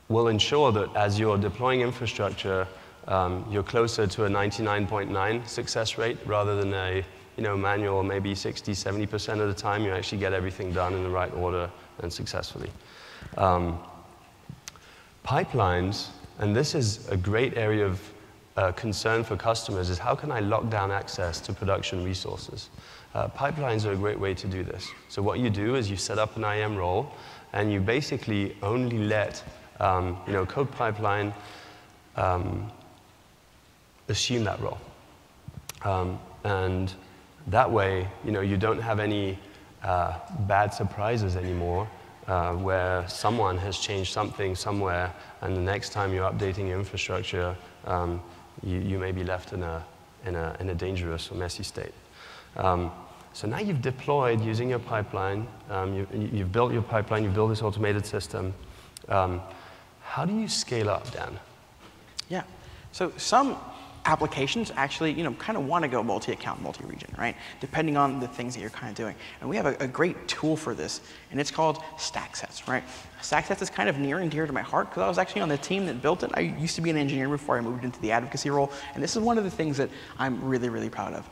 [0.07, 2.67] will ensure that as you're deploying infrastructure,
[3.07, 7.03] um, you're closer to a 99.9 success rate rather than a
[7.37, 11.01] you know, manual, maybe 60, 70% of the time, you actually get everything done in
[11.03, 12.69] the right order and successfully.
[13.37, 13.79] Um,
[15.25, 17.99] pipelines, and this is a great area of
[18.57, 22.69] uh, concern for customers, is how can I lock down access to production resources?
[23.13, 24.89] Uh, pipelines are a great way to do this.
[25.09, 27.11] So what you do is you set up an IAM role,
[27.53, 29.43] and you basically only let
[29.79, 31.33] um, you know, CodePipeline
[32.15, 32.71] um,
[34.07, 34.79] assume that role.
[35.83, 36.93] Um, and
[37.47, 39.37] that way, you know, you don't have any
[39.83, 40.17] uh,
[40.47, 41.87] bad surprises anymore
[42.27, 47.55] uh, where someone has changed something somewhere, and the next time you're updating your infrastructure,
[47.85, 48.21] um,
[48.63, 49.83] you, you may be left in a,
[50.25, 51.93] in a, in a dangerous or messy state.
[52.55, 52.91] Um,
[53.33, 57.49] so now you've deployed using your pipeline, um, you, have built your pipeline, you've built
[57.49, 58.53] this automated system.
[59.09, 59.41] Um,
[60.01, 61.39] how do you scale up, Dan?
[62.29, 62.43] Yeah.
[62.91, 63.57] So some
[64.07, 67.35] applications actually, you know, kind of want to go multi-account, multi-region, right?
[67.59, 69.13] Depending on the things that you're kind of doing.
[69.41, 72.83] And we have a, a, great tool for this, and it's called StackSets, right?
[73.21, 75.49] StackSets is kind of near and dear to my heart because I was actually on
[75.49, 76.31] the team that built it.
[76.33, 79.17] I used to be an engineer before I moved into the advocacy role, and this
[79.17, 81.29] is one of the things that I'm really, really proud of.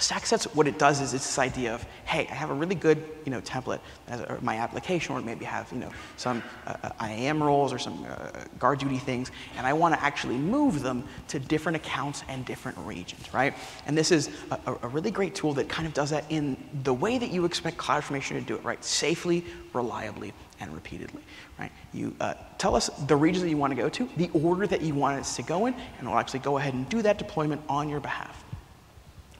[0.00, 3.02] StackSets, what it does is it's this idea of, hey, I have a really good,
[3.24, 7.06] you know, template as a, my application, or maybe have, you know, some uh, uh
[7.06, 11.38] IAM roles or some uh, GuardDuty things, and I want to actually move them to
[11.38, 13.54] different accounts and different regions, right?
[13.86, 16.94] And this is a, a, really great tool that kind of does that in the
[16.94, 18.82] way that you expect CloudFormation to do it, right?
[18.84, 21.22] Safely, reliably, and repeatedly,
[21.58, 21.72] right?
[21.92, 24.82] You uh, tell us the regions that you want to go to, the order that
[24.82, 27.62] you want us to go in, and we'll actually go ahead and do that deployment
[27.68, 28.39] on your behalf.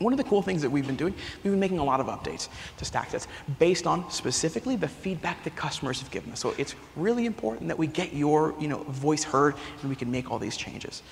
[0.01, 2.07] One of the cool things that we've been doing, we've been making a lot of
[2.07, 2.48] updates
[2.78, 3.26] to StackSets
[3.59, 6.40] based on specifically the feedback that customers have given us.
[6.40, 10.11] So it's really important that we get your you know, voice heard and we can
[10.11, 11.03] make all these changes.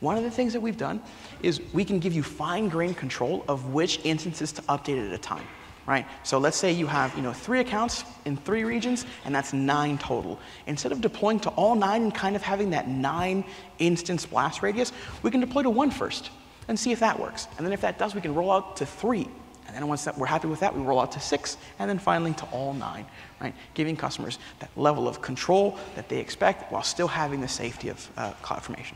[0.00, 1.02] One of the things that we've done
[1.42, 5.44] is we can give you fine-grained control of which instances to update at a time,
[5.86, 6.06] right?
[6.22, 9.98] So let's say you have you know, three accounts in three regions, and that's nine
[9.98, 10.40] total.
[10.66, 13.44] Instead of deploying to all nine and kind of having that nine
[13.78, 14.92] instance blast radius,
[15.22, 16.30] we can deploy to one first
[16.68, 17.48] and see if that works.
[17.56, 19.28] And then if that does, we can roll out to three.
[19.66, 21.98] And then once that we're happy with that, we roll out to six, and then
[21.98, 23.04] finally to all nine,
[23.40, 23.54] right?
[23.74, 28.10] Giving customers that level of control that they expect while still having the safety of
[28.16, 28.94] uh, CloudFormation.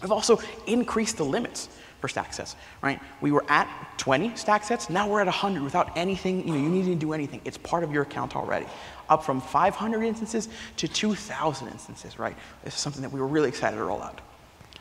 [0.00, 1.68] We've also increased the limits
[2.00, 3.00] for stack sets, right?
[3.20, 3.68] We were at
[3.98, 7.12] 20 stack sets, now we're at 100 without anything, you know, you need to do
[7.12, 7.40] anything.
[7.44, 8.66] It's part of your account already.
[9.08, 12.36] Up from 500 instances to 2,000 instances, right?
[12.62, 14.20] This is something that we were really excited to roll out.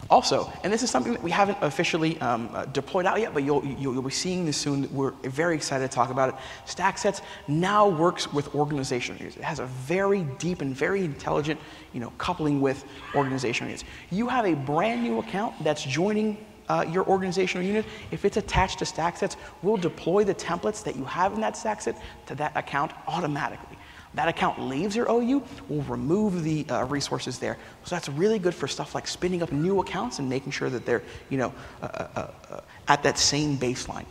[0.10, 3.44] Also, and this is something that we haven't officially um, uh, deployed out yet, but
[3.44, 4.94] you'll, you'll, you'll, be seeing this soon.
[4.94, 6.36] We're very excited to talk about it.
[6.66, 9.38] StackSets now works with organization units.
[9.38, 11.60] It has a very deep and very intelligent
[11.94, 12.86] you know, coupling with
[13.16, 13.84] organization units.
[14.12, 16.38] You have a brand new account that's joining
[16.70, 21.04] uh, your organizational unit, if it's attached to StackSets, we'll deploy the templates that you
[21.04, 23.78] have in that StackSet to that account automatically
[24.16, 27.58] that account leaves your OU, we'll remove the uh, resources there.
[27.84, 30.86] So that's really good for stuff like spinning up new accounts and making sure that
[30.86, 34.06] they're, you know, uh, uh, uh, at that same baseline.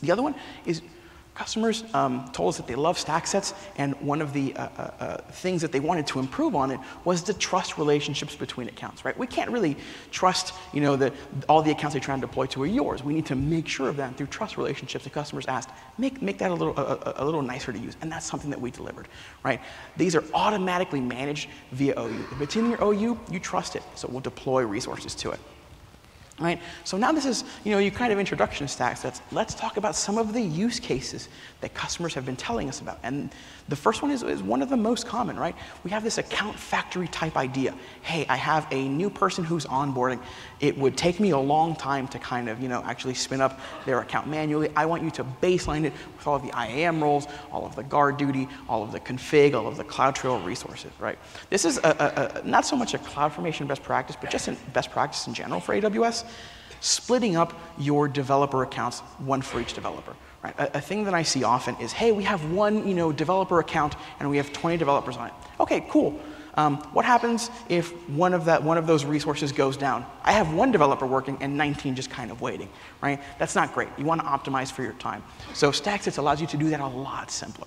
[0.00, 0.34] The other one
[0.64, 0.80] is
[1.34, 5.16] Customers um, told us that they love StackSets, and one of the uh, uh, uh,
[5.32, 9.18] things that they wanted to improve on it was the trust relationships between accounts, right?
[9.18, 9.76] We can't really
[10.12, 11.12] trust, you know, that
[11.48, 13.02] all the accounts they try and deploy to are yours.
[13.02, 15.02] We need to make sure of that through trust relationships.
[15.02, 18.12] The customers asked, make, make that a little, a, a little nicer to use, and
[18.12, 19.08] that's something that we delivered,
[19.42, 19.60] right?
[19.96, 22.26] These are automatically managed via OU.
[22.30, 25.40] If it's in your OU, you trust it, so we'll deploy resources to it.
[26.40, 26.60] Right?
[26.82, 29.20] So now this is, you know, your kind of introduction to StackSets.
[29.30, 31.28] Let's talk about some of the use cases
[31.60, 32.98] that customers have been telling us about.
[33.04, 33.30] And
[33.68, 35.54] the first one is, is one of the most common, right?
[35.84, 37.74] We have this account factory type idea.
[38.02, 40.20] Hey, I have a new person who's onboarding.
[40.60, 43.58] It would take me a long time to kind of, you know, actually spin up
[43.86, 44.70] their account manually.
[44.76, 47.84] I want you to baseline it with all of the IAM roles, all of the
[47.84, 51.18] GuardDuty, all of the config, all of the CloudTrail resources, right?
[51.48, 54.56] This is a, a, a, not so much a CloudFormation best practice, but just a
[54.74, 56.24] best practice in general for AWS
[56.80, 60.14] splitting up your developer accounts, one for each developer.
[60.44, 60.54] Right?
[60.58, 63.60] A, a, thing that I see often is, hey, we have one you know, developer
[63.60, 65.32] account and we have 20 developers on it.
[65.58, 66.20] Okay, cool.
[66.56, 70.04] Um, what happens if one of, that, one of those resources goes down?
[70.22, 72.68] I have one developer working and 19 just kind of waiting,
[73.00, 73.20] right?
[73.38, 73.88] That's not great.
[73.96, 75.22] You want to optimize for your time.
[75.54, 77.66] So StackSets allows you to do that a lot simpler.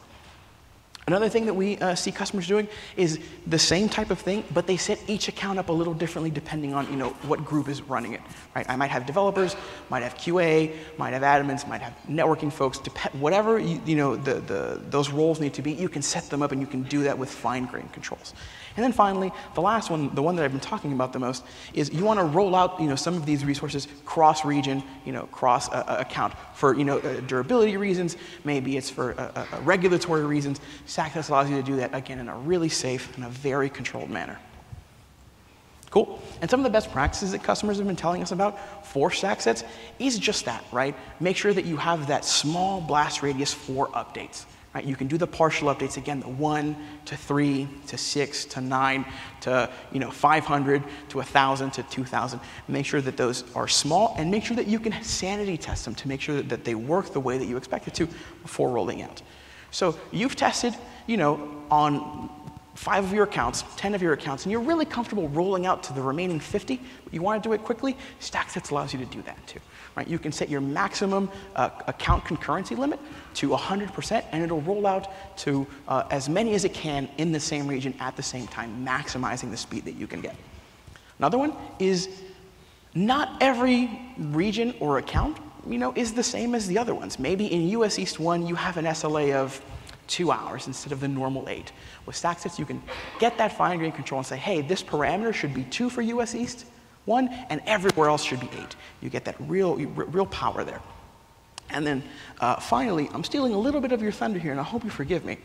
[1.07, 4.67] Another thing that we uh, see customers doing is the same type of thing, but
[4.67, 7.81] they set each account up a little differently depending on you know, what group is
[7.81, 8.19] running it.
[8.53, 8.65] Right?
[8.67, 9.55] I might have developers,
[9.89, 12.79] might have QA, might have admins, might have networking folks,
[13.13, 16.41] whatever you, you know, the, the, those roles need to be, you can set them
[16.41, 18.33] up and you can do that with fine-grained controls.
[18.75, 21.45] And then finally, the last one, the one that I've been talking about the most,
[21.73, 25.23] is you want to roll out you know, some of these resources cross-region, you know,
[25.27, 30.59] cross-account uh, for you know, uh, durability reasons, maybe it's for uh, uh, regulatory reasons.
[30.97, 34.09] StackSets allows you to do that, again, in a really safe and a very controlled
[34.09, 34.39] manner.
[35.91, 36.19] Cool.
[36.41, 39.63] And some of the best practices that customers have been telling us about for StackSets
[39.99, 40.95] is just that, right?
[41.19, 44.45] Make sure that you have that small blast radius for updates.
[44.73, 44.85] Right?
[44.85, 46.75] You can do the partial updates again, the one
[47.05, 49.05] to three to six to nine
[49.41, 52.39] to you know 500 to 1,000 to 2,000.
[52.67, 55.95] Make sure that those are small and make sure that you can sanity test them
[55.95, 58.07] to make sure that they work the way that you expect it to
[58.43, 59.21] before rolling out.
[59.71, 62.29] So you've tested, you know, on
[62.77, 65.93] five of your accounts, 10 of your accounts, and you're really comfortable rolling out to
[65.93, 69.21] the remaining 50, but you want to do it quickly, StackSets allows you to do
[69.23, 69.59] that too.
[69.95, 70.07] Right?
[70.07, 72.99] You can set your maximum uh, account concurrency limit
[73.35, 75.07] to 100%, and it'll roll out
[75.37, 78.85] to uh, as many as it can in the same region at the same time,
[78.85, 80.35] maximizing the speed that you can get.
[81.17, 82.09] Another one is
[82.93, 85.37] not every region or account
[85.69, 87.19] you know, is the same as the other ones.
[87.19, 89.61] Maybe in US East 1, you have an SLA of
[90.07, 91.71] two hours instead of the normal eight.
[92.05, 92.81] With StackSets, you can
[93.19, 96.65] get that fine-grained control and say, hey, this parameter should be two for US East
[97.05, 98.75] 1, and everywhere else should be eight.
[99.01, 100.81] You get that real, real power there.
[101.69, 102.03] And then
[102.39, 104.89] uh, finally, I'm stealing a little bit of your thunder here, and I hope you
[104.89, 105.37] forgive me.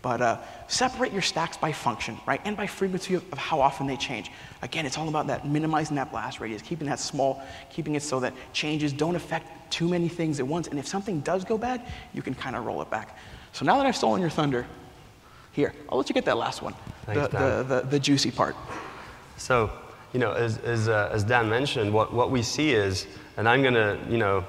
[0.00, 0.38] But uh,
[0.68, 2.40] separate your stacks by function, right?
[2.44, 4.30] And by frequency of, of, how often they change.
[4.62, 8.20] Again, it's all about that minimizing that blast radius, keeping that small, keeping it so
[8.20, 10.68] that changes don't affect too many things at once.
[10.68, 11.82] And if something does go bad,
[12.14, 13.18] you can kind of roll it back.
[13.52, 14.66] So now that I've stolen your thunder,
[15.52, 16.74] here, I'll let you get that last one,
[17.06, 18.54] Thanks, the, the, the, the, juicy part.
[19.36, 19.70] So,
[20.12, 23.62] you know, as, as, uh, as Dan mentioned, what, what we see is, and I'm
[23.62, 24.44] going to, you know,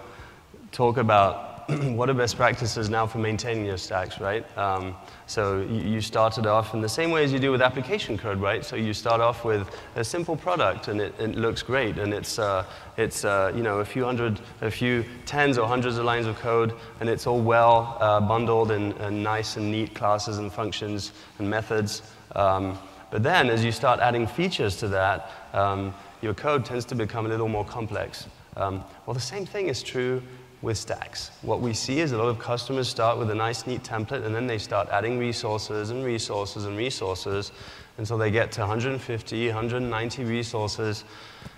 [0.72, 1.49] talk about
[1.96, 4.44] what are best practices now for maintaining your stacks, right?
[4.58, 4.96] Um,
[5.28, 8.66] so you started off in the same way as you do with application code, right?
[8.66, 12.40] So you start off with a simple product and it, it looks great and it's,
[12.40, 12.66] uh,
[12.98, 16.40] it's uh, you know, a few hundred, a few tens or hundreds of lines of
[16.40, 21.48] code and it's all well uh, bundled and, nice and neat classes and functions and
[21.48, 22.02] methods.
[22.36, 22.80] Um,
[23.12, 25.94] but then as you start adding features to that, um,
[26.24, 28.26] your code tends to become a little more complex.
[28.58, 30.22] Um, well, the same thing is true
[30.62, 31.32] with stacks.
[31.42, 34.36] What we see is a lot of customers start with a nice, neat template, and
[34.36, 37.52] then they start adding resources and resources and resources
[37.98, 41.06] until they get to 150, 190 resources,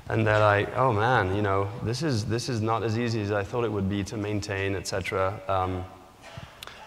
[0.09, 3.31] and they're like, oh man, you know, this is, this is not as easy as
[3.31, 5.39] I thought it would be to maintain, etc.
[5.47, 5.83] Um,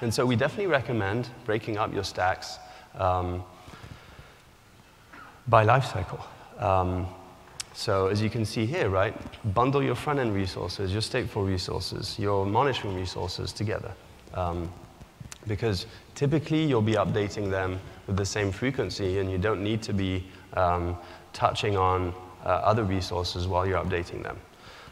[0.01, 2.59] and so we definitely recommend breaking up your stacks
[2.97, 3.43] um,
[5.49, 6.23] by lifecycle.
[6.59, 7.09] Um,
[7.75, 9.14] so as you can see here, right,
[9.53, 13.93] bundle your front-end resources, your stateful resources, your monitoring resources together.
[14.33, 14.72] Um,
[15.47, 19.93] because typically you'll be updating them with the same frequency and you don't need to
[19.93, 20.97] be um,
[21.33, 22.14] touching on
[22.45, 24.39] uh, other resources while you're updating them.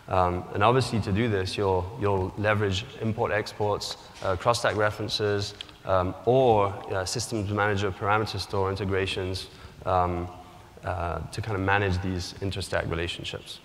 [0.08, 5.54] Um, and obviously to do this, you'll, you'll leverage import exports, uh, cross-stack references,
[5.84, 9.46] um, or uh, systems manager parameter store integrations
[9.86, 10.28] um,
[10.84, 13.60] uh, to kind of manage these interstack relationships.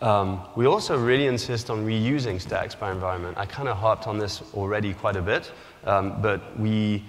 [0.00, 3.38] Um, we also really insist on reusing stacks by environment.
[3.38, 5.52] I kind of harped on this already quite a bit,
[5.84, 7.04] um, but we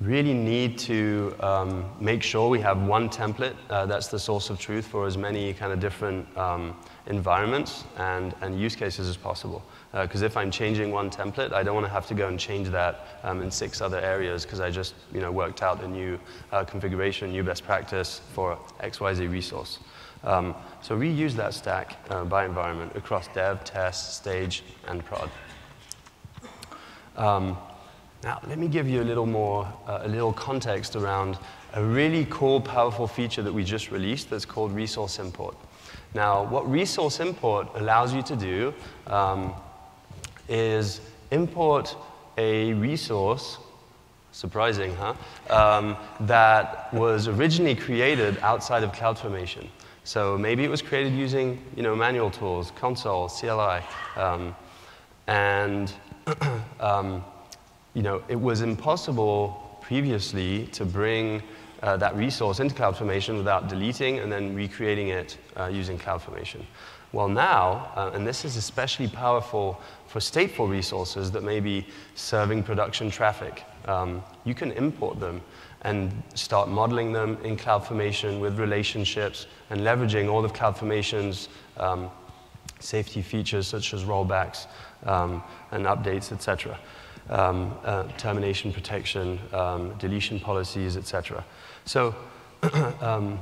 [0.00, 4.58] really need to um, make sure we have one template uh, that's the source of
[4.58, 9.62] truth for as many kind of different um, environments and, and use cases as possible.
[9.92, 12.40] Because uh, if I'm changing one template, I don't want to have to go and
[12.40, 15.88] change that um, in six other areas because I just you know, worked out a
[15.88, 16.18] new
[16.50, 19.80] uh, configuration, new best practice for XYZ resource.
[20.24, 25.30] Um, so reuse that stack uh, by environment across dev, test, stage, and prod.
[27.16, 27.58] Um,
[28.22, 31.38] now, let me give you a little more, uh, a little context around
[31.74, 35.56] a really cool, powerful feature that we just released that's called resource import.
[36.14, 38.74] Now, what resource import allows you to do
[39.06, 39.52] um,
[40.52, 41.00] is
[41.30, 41.96] import
[42.36, 43.58] a resource,
[44.32, 45.14] surprising, huh,
[45.50, 49.66] um, that was originally created outside of CloudFormation.
[50.04, 53.80] So maybe it was created using you know, manual tools, console, CLI,
[54.16, 54.54] um,
[55.26, 55.92] and
[56.80, 57.24] um,
[57.94, 61.42] you know, it was impossible previously to bring
[61.82, 66.62] uh, that resource into CloudFormation without deleting and then recreating it uh, using CloudFormation.
[67.12, 72.62] Well, now, uh, and this is especially powerful for stateful resources that may be serving
[72.62, 75.42] production traffic, um, you can import them
[75.82, 82.10] and start modeling them in CloudFormation with relationships and leveraging all of CloudFormation's um,
[82.78, 84.66] safety features such as rollbacks
[85.04, 85.42] um,
[85.72, 86.78] and updates, etc
[87.30, 91.44] um, uh, termination protection, um, deletion policies, etc.
[91.84, 92.14] So
[93.00, 93.38] um,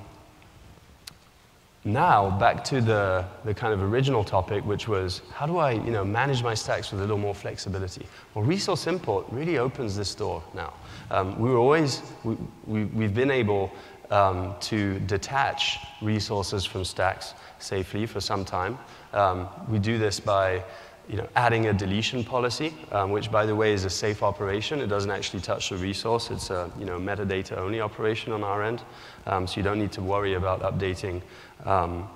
[1.85, 5.91] now back to the, the kind of original topic, which was how do I you
[5.91, 8.07] know, manage my stacks with a little more flexibility?
[8.35, 10.75] Well, resource import really opens this door now.
[11.11, 13.73] Um, we were always, we, we, we've been able
[14.11, 18.79] um, to detach resources from stacks safely for some time.
[19.13, 20.63] Um, we do this by
[21.11, 24.81] you know, adding a deletion policy, um, which by the way is a safe operation.
[24.81, 26.31] It doesn't actually touch the resource.
[26.31, 28.83] It's a you know, metadata only operation on our end.
[29.27, 31.21] Um, so you don't need to worry about updating
[31.65, 32.09] um,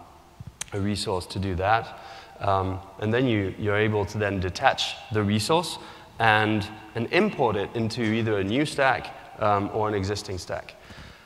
[0.73, 1.99] a resource to do that.
[2.39, 5.79] Um, and then you, you're able to then detach the resource
[6.21, 6.65] and,
[6.95, 10.77] and import it into either a new stack um, or an existing stack.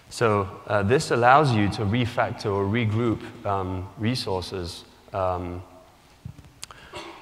[0.08, 4.84] So uh, this allows you to refactor or regroup um, resources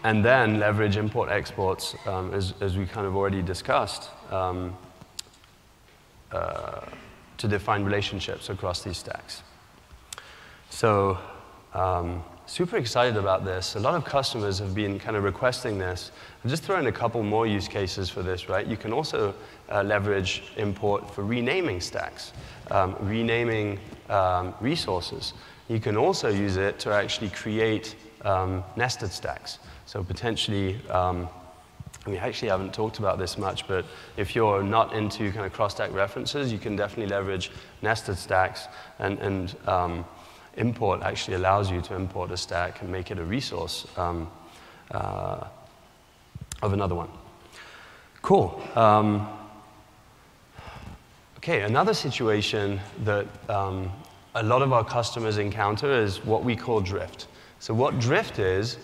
[0.07, 4.73] and then leverage import exports, um, as, as, we kind of already discussed, um,
[6.31, 6.83] uh,
[7.37, 9.43] to define relationships across these stacks.
[10.71, 11.19] So
[11.75, 13.75] um, super excited about this.
[13.75, 16.13] A lot of customers have been kind of requesting this.
[16.45, 18.65] I'll just throw in a couple more use cases for this, right?
[18.65, 19.35] You can also
[19.69, 22.33] uh, leverage import for renaming stacks,
[22.71, 25.33] um, renaming um, resources.
[25.67, 29.59] You can also use it to actually create um, nested stacks.
[29.87, 31.29] So potentially, um,
[32.07, 33.85] we actually haven't talked about this much, but
[34.17, 37.51] if you're not into kind of cross-stack references, you can definitely leverage
[37.83, 38.67] nested stacks,
[38.99, 40.05] and, and um,
[40.57, 44.29] import actually allows you to import a stack and make it a resource um,
[44.91, 45.47] uh,
[46.63, 47.11] of another one.
[48.23, 48.61] Cool.
[48.75, 49.29] Um,
[51.39, 53.93] okay, another situation that um,
[54.35, 57.29] a lot of our customers encounter is what we call drift.
[57.61, 58.79] So what drift is,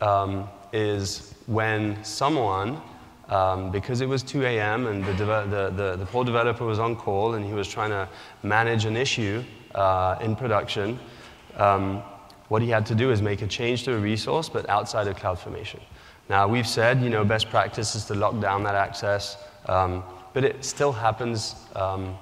[0.00, 2.80] um, is when someone,
[3.28, 4.86] um, because it was 2 a.m.
[4.86, 8.08] and the, the, the, the, poor developer was on call and he was trying to
[8.42, 9.42] manage an issue
[9.74, 10.98] uh, in production,
[11.56, 12.02] um,
[12.48, 15.16] what he had to do is make a change to a resource, but outside of
[15.16, 15.80] CloudFormation.
[16.28, 19.36] Now, we've said, you know, best practice is to lock down that access,
[19.66, 22.16] um, but it still happens, um,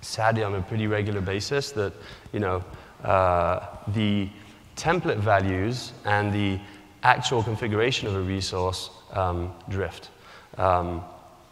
[0.00, 1.92] sadly, on a pretty regular basis that,
[2.32, 2.64] you know,
[3.02, 4.28] uh, the
[4.76, 6.58] template values and the
[7.04, 10.10] actual configuration of a resource um, drift
[10.58, 11.02] um,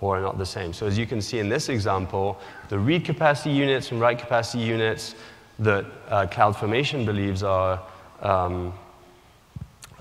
[0.01, 0.73] or are not the same.
[0.73, 2.39] So as you can see in this example,
[2.69, 5.15] the read capacity units and write capacity units
[5.59, 7.81] that uh, CloudFormation believes are,
[8.21, 8.73] um,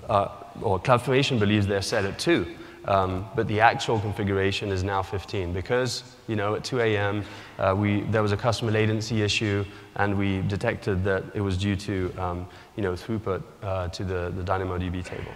[0.10, 0.30] uh,
[0.62, 2.56] or CloudFormation believes they're set at 2.
[2.86, 7.24] Um, but the actual configuration is now 15 because, you know, at 2 a.m.
[7.60, 9.64] Uh, we, there was a customer latency issue
[9.96, 14.32] and we detected that it was due to, um, you know, throughput uh, to the,
[14.36, 15.32] the DynamoDB table.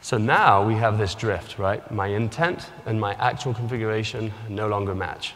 [0.00, 1.88] So now we have this drift, right?
[1.90, 5.34] My intent and my actual configuration no longer match.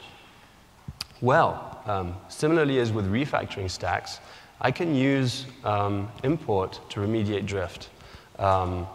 [1.21, 4.19] Well, um, similarly as with refactoring stacks,
[4.61, 7.91] I can use um, import to remediate drift
[8.39, 8.87] um,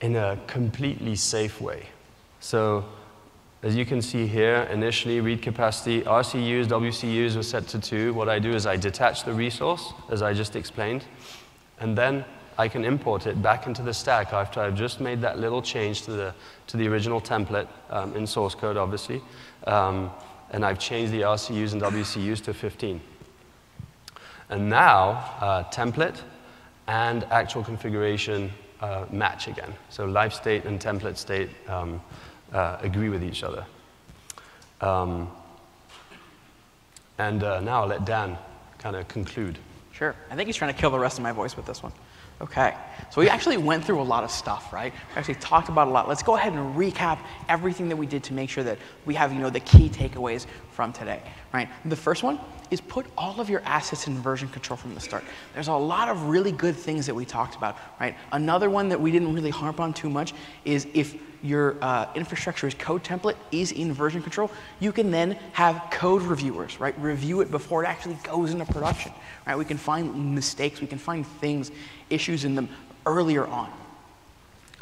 [0.00, 1.86] in a completely safe way.
[2.40, 2.84] So
[3.62, 8.14] as you can see here, initially read capacity, RCUs, WCUs were set to 2.
[8.14, 11.04] What I do is I detach the resource, as I just explained,
[11.78, 12.24] and then
[12.56, 16.02] I can import it back into the stack after I've just made that little change
[16.02, 16.34] to the,
[16.68, 19.20] to the original template um, in source code, obviously.
[19.66, 20.10] Um,
[20.52, 23.00] and I've changed the RCUs and WCUs to 15.
[24.48, 26.20] And now, uh, template
[26.88, 28.50] and actual configuration
[28.80, 29.72] uh, match again.
[29.90, 32.00] So live state and template state um,
[32.52, 33.64] uh, agree with each other.
[34.80, 35.30] Um,
[37.18, 38.38] and uh, now I'll let Dan
[38.78, 39.58] kind of conclude.
[39.92, 40.14] Sure.
[40.30, 41.92] I think he's trying to kill the rest of my voice with this one.
[42.40, 42.74] Okay,
[43.10, 44.94] so we actually went through a lot of stuff, right?
[44.94, 46.08] We actually talked about a lot.
[46.08, 47.18] Let's go ahead and recap
[47.50, 50.46] everything that we did to make sure that we have, you know, the key takeaways
[50.70, 51.20] from today,
[51.52, 51.68] right?
[51.84, 52.40] The first one
[52.70, 55.22] is put all of your assets in version control from the start.
[55.52, 58.16] There's a lot of really good things that we talked about, right?
[58.32, 60.32] Another one that we didn't really harp on too much
[60.64, 65.32] is if your uh, infrastructure as code template is in version control, you can then
[65.52, 66.98] have code reviewers, right?
[66.98, 69.12] Review it before it actually goes into production,
[69.46, 69.56] right?
[69.56, 71.70] We can find mistakes, we can find things,
[72.10, 72.68] issues in them
[73.06, 73.72] earlier on.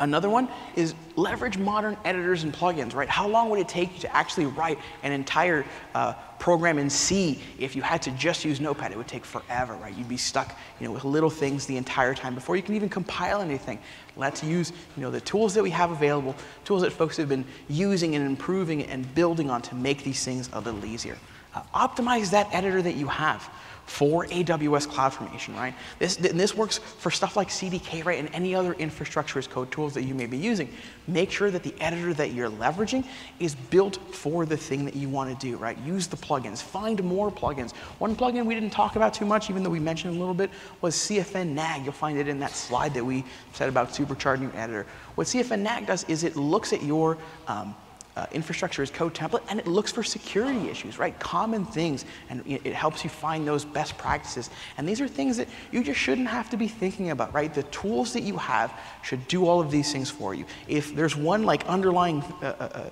[0.01, 3.09] Another one is leverage modern editors and plugins, right?
[3.09, 7.41] How long would it take you to actually write an entire uh, program in C
[7.59, 8.93] if you had to just use Notepad?
[8.93, 9.93] It would take forever, right?
[9.93, 12.89] You'd be stuck, you know, with little things the entire time before you can even
[12.89, 13.81] compile anything.
[14.17, 17.45] Let's use, you know, the tools that we have available, tools that folks have been
[17.69, 21.19] using and improving and building on to make these things a little easier.
[21.55, 23.51] Uh, optimize that editor that you have
[23.89, 25.75] for AWS CloudFormation, right?
[25.99, 29.95] This, this works for stuff like CDK, right, and any other infrastructure as code tools
[29.95, 30.71] that you may be using.
[31.07, 33.07] Make sure that the editor that you're leveraging
[33.41, 35.77] is built for the thing that you want to do, right?
[35.79, 36.63] Use the plugins.
[36.63, 37.73] Find more plugins.
[37.99, 40.51] One plugin we didn't talk about too much, even though we mentioned a little bit,
[40.83, 41.83] was CFN NAG.
[41.83, 43.25] You'll find it in that slide that we
[43.55, 44.87] said about supercharging your editor.
[45.15, 47.17] What CFN NAG does is it looks at your
[47.47, 47.75] um,
[48.19, 51.17] uh, infrastructure as code template, and it looks for security issues, right?
[51.21, 54.51] Common things, and it helps you find those best practices.
[54.77, 57.55] And these are things that you just shouldn't have to be thinking about, right?
[57.55, 60.47] The tools that you have should do all of these things for you.
[60.67, 62.91] If there's one like underlying uh, uh, uh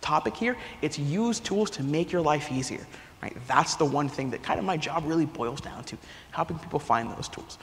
[0.00, 2.86] topic here, it's use tools to make your life easier,
[3.22, 3.36] right?
[3.46, 5.98] That's the one thing that kind of my job really boils down to,
[6.30, 7.58] helping people find those tools.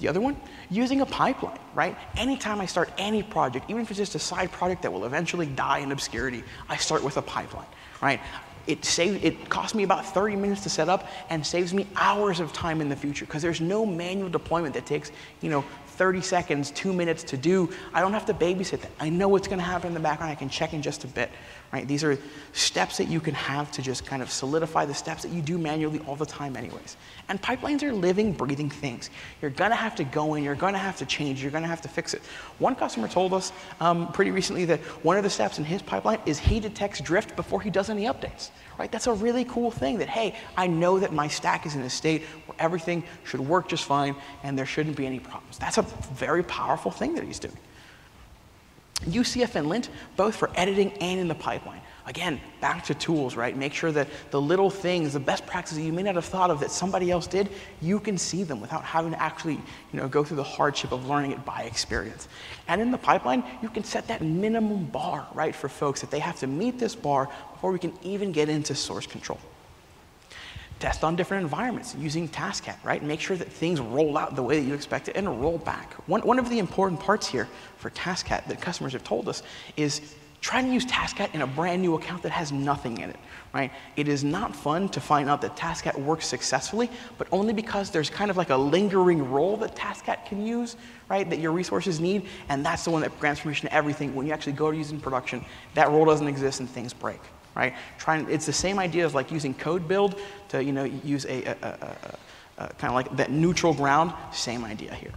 [0.00, 0.36] The other one,
[0.70, 1.96] using a pipeline, right?
[2.16, 5.46] Anytime I start any project, even if it's just a side project that will eventually
[5.46, 7.66] die in obscurity, I start with a pipeline,
[8.00, 8.18] right?
[8.66, 12.40] It, save, it costs me about 30 minutes to set up and saves me hours
[12.40, 15.64] of time in the future because there's no manual deployment that takes, you know,
[16.00, 17.68] 30 seconds, two minutes to do.
[17.92, 18.90] I don't have to babysit that.
[18.98, 20.32] I know what's going to happen in the background.
[20.32, 21.30] I can check in just a bit.
[21.72, 21.86] Right?
[21.86, 22.18] These are
[22.52, 25.56] steps that you can have to just kind of solidify the steps that you do
[25.56, 26.96] manually all the time, anyways.
[27.28, 29.08] And pipelines are living, breathing things.
[29.40, 31.88] You're to have to go in, you're to have to change, you're to have to
[31.88, 32.22] fix it.
[32.58, 36.18] One customer told us um, pretty recently that one of the steps in his pipeline
[36.26, 38.50] is he detects drift before he does any updates.
[38.76, 38.90] Right?
[38.90, 41.90] That's a really cool thing that, hey, I know that my stack is in a
[41.90, 45.58] state where everything should work just fine and there shouldn't be any problems.
[45.58, 47.56] That's a very powerful thing that he's doing.
[49.06, 51.80] Use CFNLint, both for editing and in the pipeline.
[52.06, 53.56] Again, back to tools, right?
[53.56, 56.60] Make sure that the little things, the best practices you may not have thought of
[56.60, 57.48] that somebody else did,
[57.80, 61.06] you can see them without having to actually, you know, go through the hardship of
[61.06, 62.28] learning it by experience.
[62.68, 66.18] And in the pipeline, you can set that minimum bar, right, for folks that they
[66.18, 69.38] have to meet this bar before we can even get into source control
[70.80, 73.02] test on different environments using TaskCat, right?
[73.02, 75.92] Make sure that things roll out the way that you expect it and roll back.
[76.08, 79.42] One, one of the important parts here for TaskCat that customers have told us
[79.76, 83.18] is trying to use TaskCat in a brand new account that has nothing in it,
[83.52, 83.70] right?
[83.96, 88.08] It is not fun to find out that TaskCat works successfully, but only because there's
[88.08, 90.76] kind of like a lingering role that TaskCat can use,
[91.10, 94.14] right, that your resources need, and that's the one that grants permission to everything.
[94.14, 97.20] When you actually go to use in production, that role doesn't exist and things break
[97.54, 97.74] right?
[97.98, 101.56] Trying, it's the same idea as like using CodeBuild to you know, use a, a,
[101.62, 105.12] a, a kind of like that neutral ground, same idea here.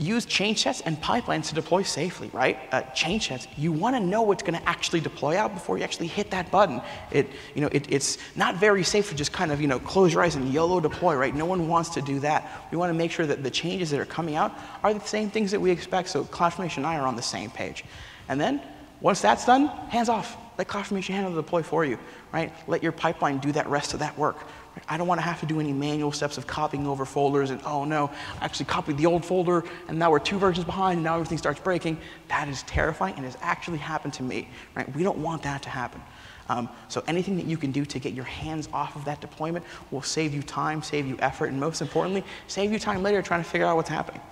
[0.00, 2.56] Use change sets and pipelines to deploy safely, right?
[2.70, 5.82] Uh, change sets, you want to know what's going to actually deploy out before you
[5.82, 6.80] actually hit that button.
[7.10, 10.12] It, you know, it, it's not very safe to just kind of, you know, close
[10.12, 11.34] your eyes and YOLO deploy, right?
[11.34, 12.48] No one wants to do that.
[12.70, 15.30] We want to make sure that the changes that are coming out are the same
[15.30, 17.84] things that we expect, so CloudFormation and I are on the same page.
[18.28, 18.62] And then,
[19.00, 20.36] once that's done, hands off.
[20.58, 21.98] Let CloudFormation handle the deploy for you,
[22.32, 22.52] right?
[22.66, 24.38] Let your pipeline do that rest of that work.
[24.38, 24.84] Right?
[24.88, 27.60] I don't want to have to do any manual steps of copying over folders and,
[27.64, 31.04] oh no, I actually copied the old folder and now we're two versions behind and
[31.04, 31.96] now everything starts breaking.
[32.26, 34.92] That is terrifying and has actually happened to me, right?
[34.96, 36.02] We don't want that to happen.
[36.48, 39.64] Um, so anything that you can do to get your hands off of that deployment
[39.92, 43.44] will save you time, save you effort, and most importantly, save you time later trying
[43.44, 44.22] to figure out what's happening.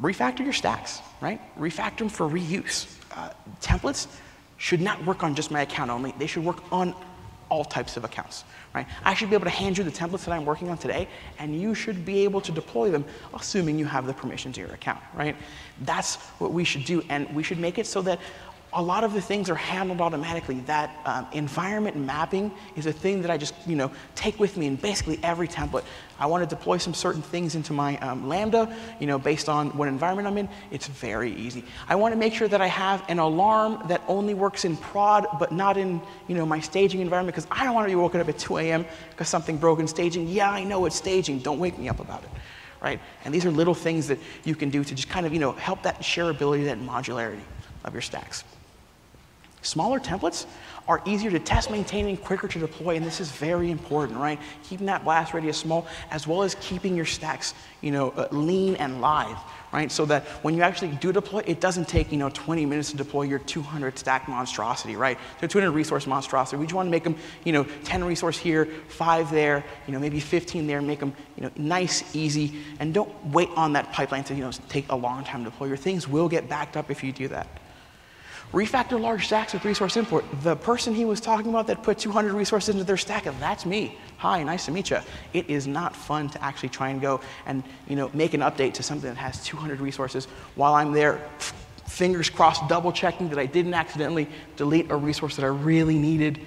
[0.00, 1.40] Refactor your stacks, right?
[1.58, 4.06] Refactor them for reuse uh, templates
[4.56, 6.14] should not work on just my account only.
[6.18, 6.94] They should work on
[7.52, 8.44] all types of accounts,
[8.74, 8.86] right?
[9.04, 11.06] I should be able to hand you the templates that I'm working on today,
[11.38, 13.04] and you should be able to deploy them,
[13.34, 15.36] assuming you have the permission to your account, right?
[15.82, 18.20] That's what we should do, and we should make it so that
[18.74, 20.60] a lot of the things are handled automatically.
[20.60, 24.66] That um, environment mapping is a thing that I just, you know, take with me
[24.66, 25.84] in basically every template.
[26.18, 29.76] I want to deploy some certain things into my um, Lambda, you know, based on
[29.76, 30.48] what environment I'm in.
[30.70, 31.64] It's very easy.
[31.86, 35.26] I want to make sure that I have an alarm that only works in prod,
[35.38, 38.20] but not in, you know, my staging environment, because I don't want to be woken
[38.22, 38.86] up at 2 a.m.
[39.10, 40.28] because something broke in staging.
[40.28, 41.40] Yeah, I know it's staging.
[41.40, 42.30] Don't wake me up about it.
[42.80, 43.00] Right?
[43.24, 45.52] And these are little things that you can do to just kind of, you know,
[45.52, 47.42] help that shareability, that modularity
[47.84, 48.44] of your stacks.
[49.62, 50.46] Smaller templates
[50.88, 54.40] are easier to test, maintain, and quicker to deploy, and this is very important, right?
[54.64, 58.74] Keeping that blast radius small, as well as keeping your stacks, you know, uh, lean
[58.76, 59.38] and live,
[59.72, 59.92] right?
[59.92, 62.96] So that when you actually do deploy, it doesn't take, you know, 20 minutes to
[62.96, 65.16] deploy your 200 stack monstrosity, right?
[65.40, 66.56] So 200 resource monstrosity.
[66.56, 70.00] We just want to make them, you know, 10 resource here, five there, you know,
[70.00, 74.24] maybe 15 there, make them, you know, nice, easy, and don't wait on that pipeline
[74.24, 75.68] to, you know, take a long time to deploy.
[75.68, 77.46] Your things will get backed up if you do that.
[78.52, 80.26] Refactor large stacks with resource import.
[80.42, 83.96] The person he was talking about that put 200 resources into their stack, that's me.
[84.18, 84.98] Hi, nice to meet you.
[85.32, 88.74] It is not fun to actually try and go and you know make an update
[88.74, 91.26] to something that has 200 resources while I'm there,
[91.86, 96.38] fingers crossed, double checking that I didn't accidentally delete a resource that I really needed,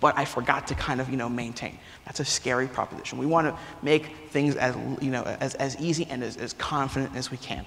[0.00, 1.78] but I forgot to kind of you know maintain.
[2.04, 3.16] That's a scary proposition.
[3.16, 7.16] We want to make things as you know as, as easy and as, as confident
[7.16, 7.64] as we can.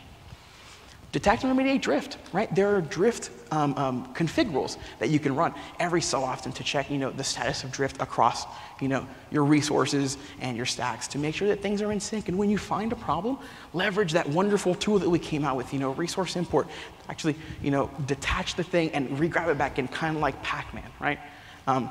[1.11, 2.53] Detect and remediate drift, right?
[2.53, 6.63] There are drift um, um, config rules that you can run every so often to
[6.63, 8.45] check, you know, the status of drift across,
[8.79, 12.27] you know, your resources and your stacks to make sure that things are in sync.
[12.27, 13.39] And when you find a problem,
[13.73, 16.67] leverage that wonderful tool that we came out with, you know, resource import.
[17.09, 20.91] Actually, you know, detach the thing and regrab it back in, kind of like Pac-Man,
[20.99, 21.19] right?
[21.65, 21.89] Um,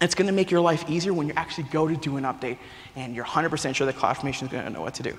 [0.00, 2.58] it's going to make your life easier when you actually go to do an update
[2.96, 5.16] and you're 100% sure that CloudFormation is going to know what to do.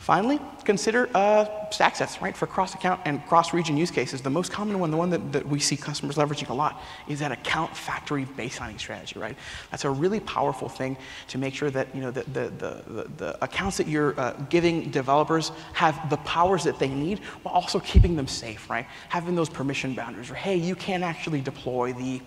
[0.00, 2.34] Finally, consider uh, sets, right?
[2.34, 5.60] For cross-account and cross-region use cases, the most common one, the one that, that we
[5.60, 9.36] see customers leveraging a lot, is that account factory baselining strategy, right?
[9.70, 10.96] That's a really powerful thing
[11.28, 14.90] to make sure that you know the, the, the, the accounts that you're uh, giving
[14.90, 18.86] developers have the powers that they need, while also keeping them safe, right?
[19.10, 22.22] Having those permission boundaries, or hey, you can't actually deploy the,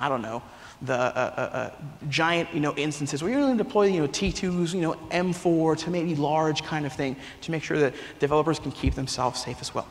[0.00, 0.42] I don't know,
[0.82, 1.70] the uh, uh, uh,
[2.08, 5.78] giant you know, instances where you're going to deploy you know, T2s, you know, M4
[5.78, 9.60] to maybe large kind of thing to make sure that developers can keep themselves safe
[9.60, 9.86] as well.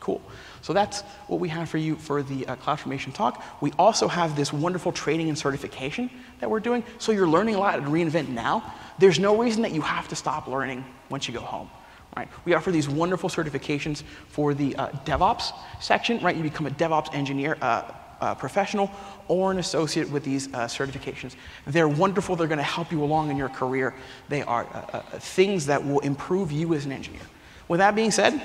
[0.00, 0.20] Cool.
[0.62, 3.44] So that's what we have for you for the uh, CloudFormation talk.
[3.60, 6.10] We also have this wonderful training and certification
[6.40, 6.82] that we're doing.
[6.98, 8.72] So you're learning a lot at reInvent now.
[8.98, 11.70] There's no reason that you have to stop learning once you go home.
[12.16, 12.28] Right?
[12.44, 16.22] We offer these wonderful certifications for the uh, DevOps section.
[16.22, 16.36] Right?
[16.36, 17.56] You become a DevOps engineer.
[17.60, 18.90] Uh, a professional
[19.26, 21.34] or an associate with these uh, certifications.
[21.66, 22.36] They're wonderful.
[22.36, 23.94] They're going to help you along in your career.
[24.28, 27.22] They are uh, uh, things that will improve you as an engineer.
[27.66, 28.40] With that being said,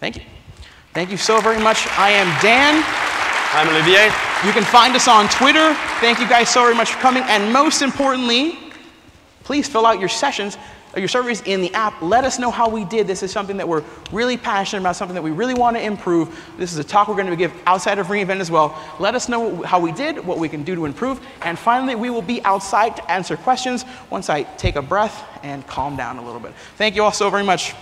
[0.00, 0.22] thank you.
[0.94, 1.86] Thank you so very much.
[1.98, 2.82] I am Dan.
[3.52, 4.06] I'm Olivier.
[4.46, 5.74] You can find us on Twitter.
[6.00, 7.22] Thank you guys so very much for coming.
[7.24, 8.58] And most importantly,
[9.44, 10.56] please fill out your sessions
[11.00, 12.00] your surveys in the app.
[12.00, 13.06] Let us know how we did.
[13.06, 16.38] This is something that we're really passionate about, something that we really want to improve.
[16.56, 18.78] This is a talk we're going to give outside of reInvent as well.
[18.98, 21.20] Let us know how we did, what we can do to improve.
[21.42, 25.66] And finally, we will be outside to answer questions once I take a breath and
[25.66, 26.54] calm down a little bit.
[26.76, 27.74] Thank you all so very much.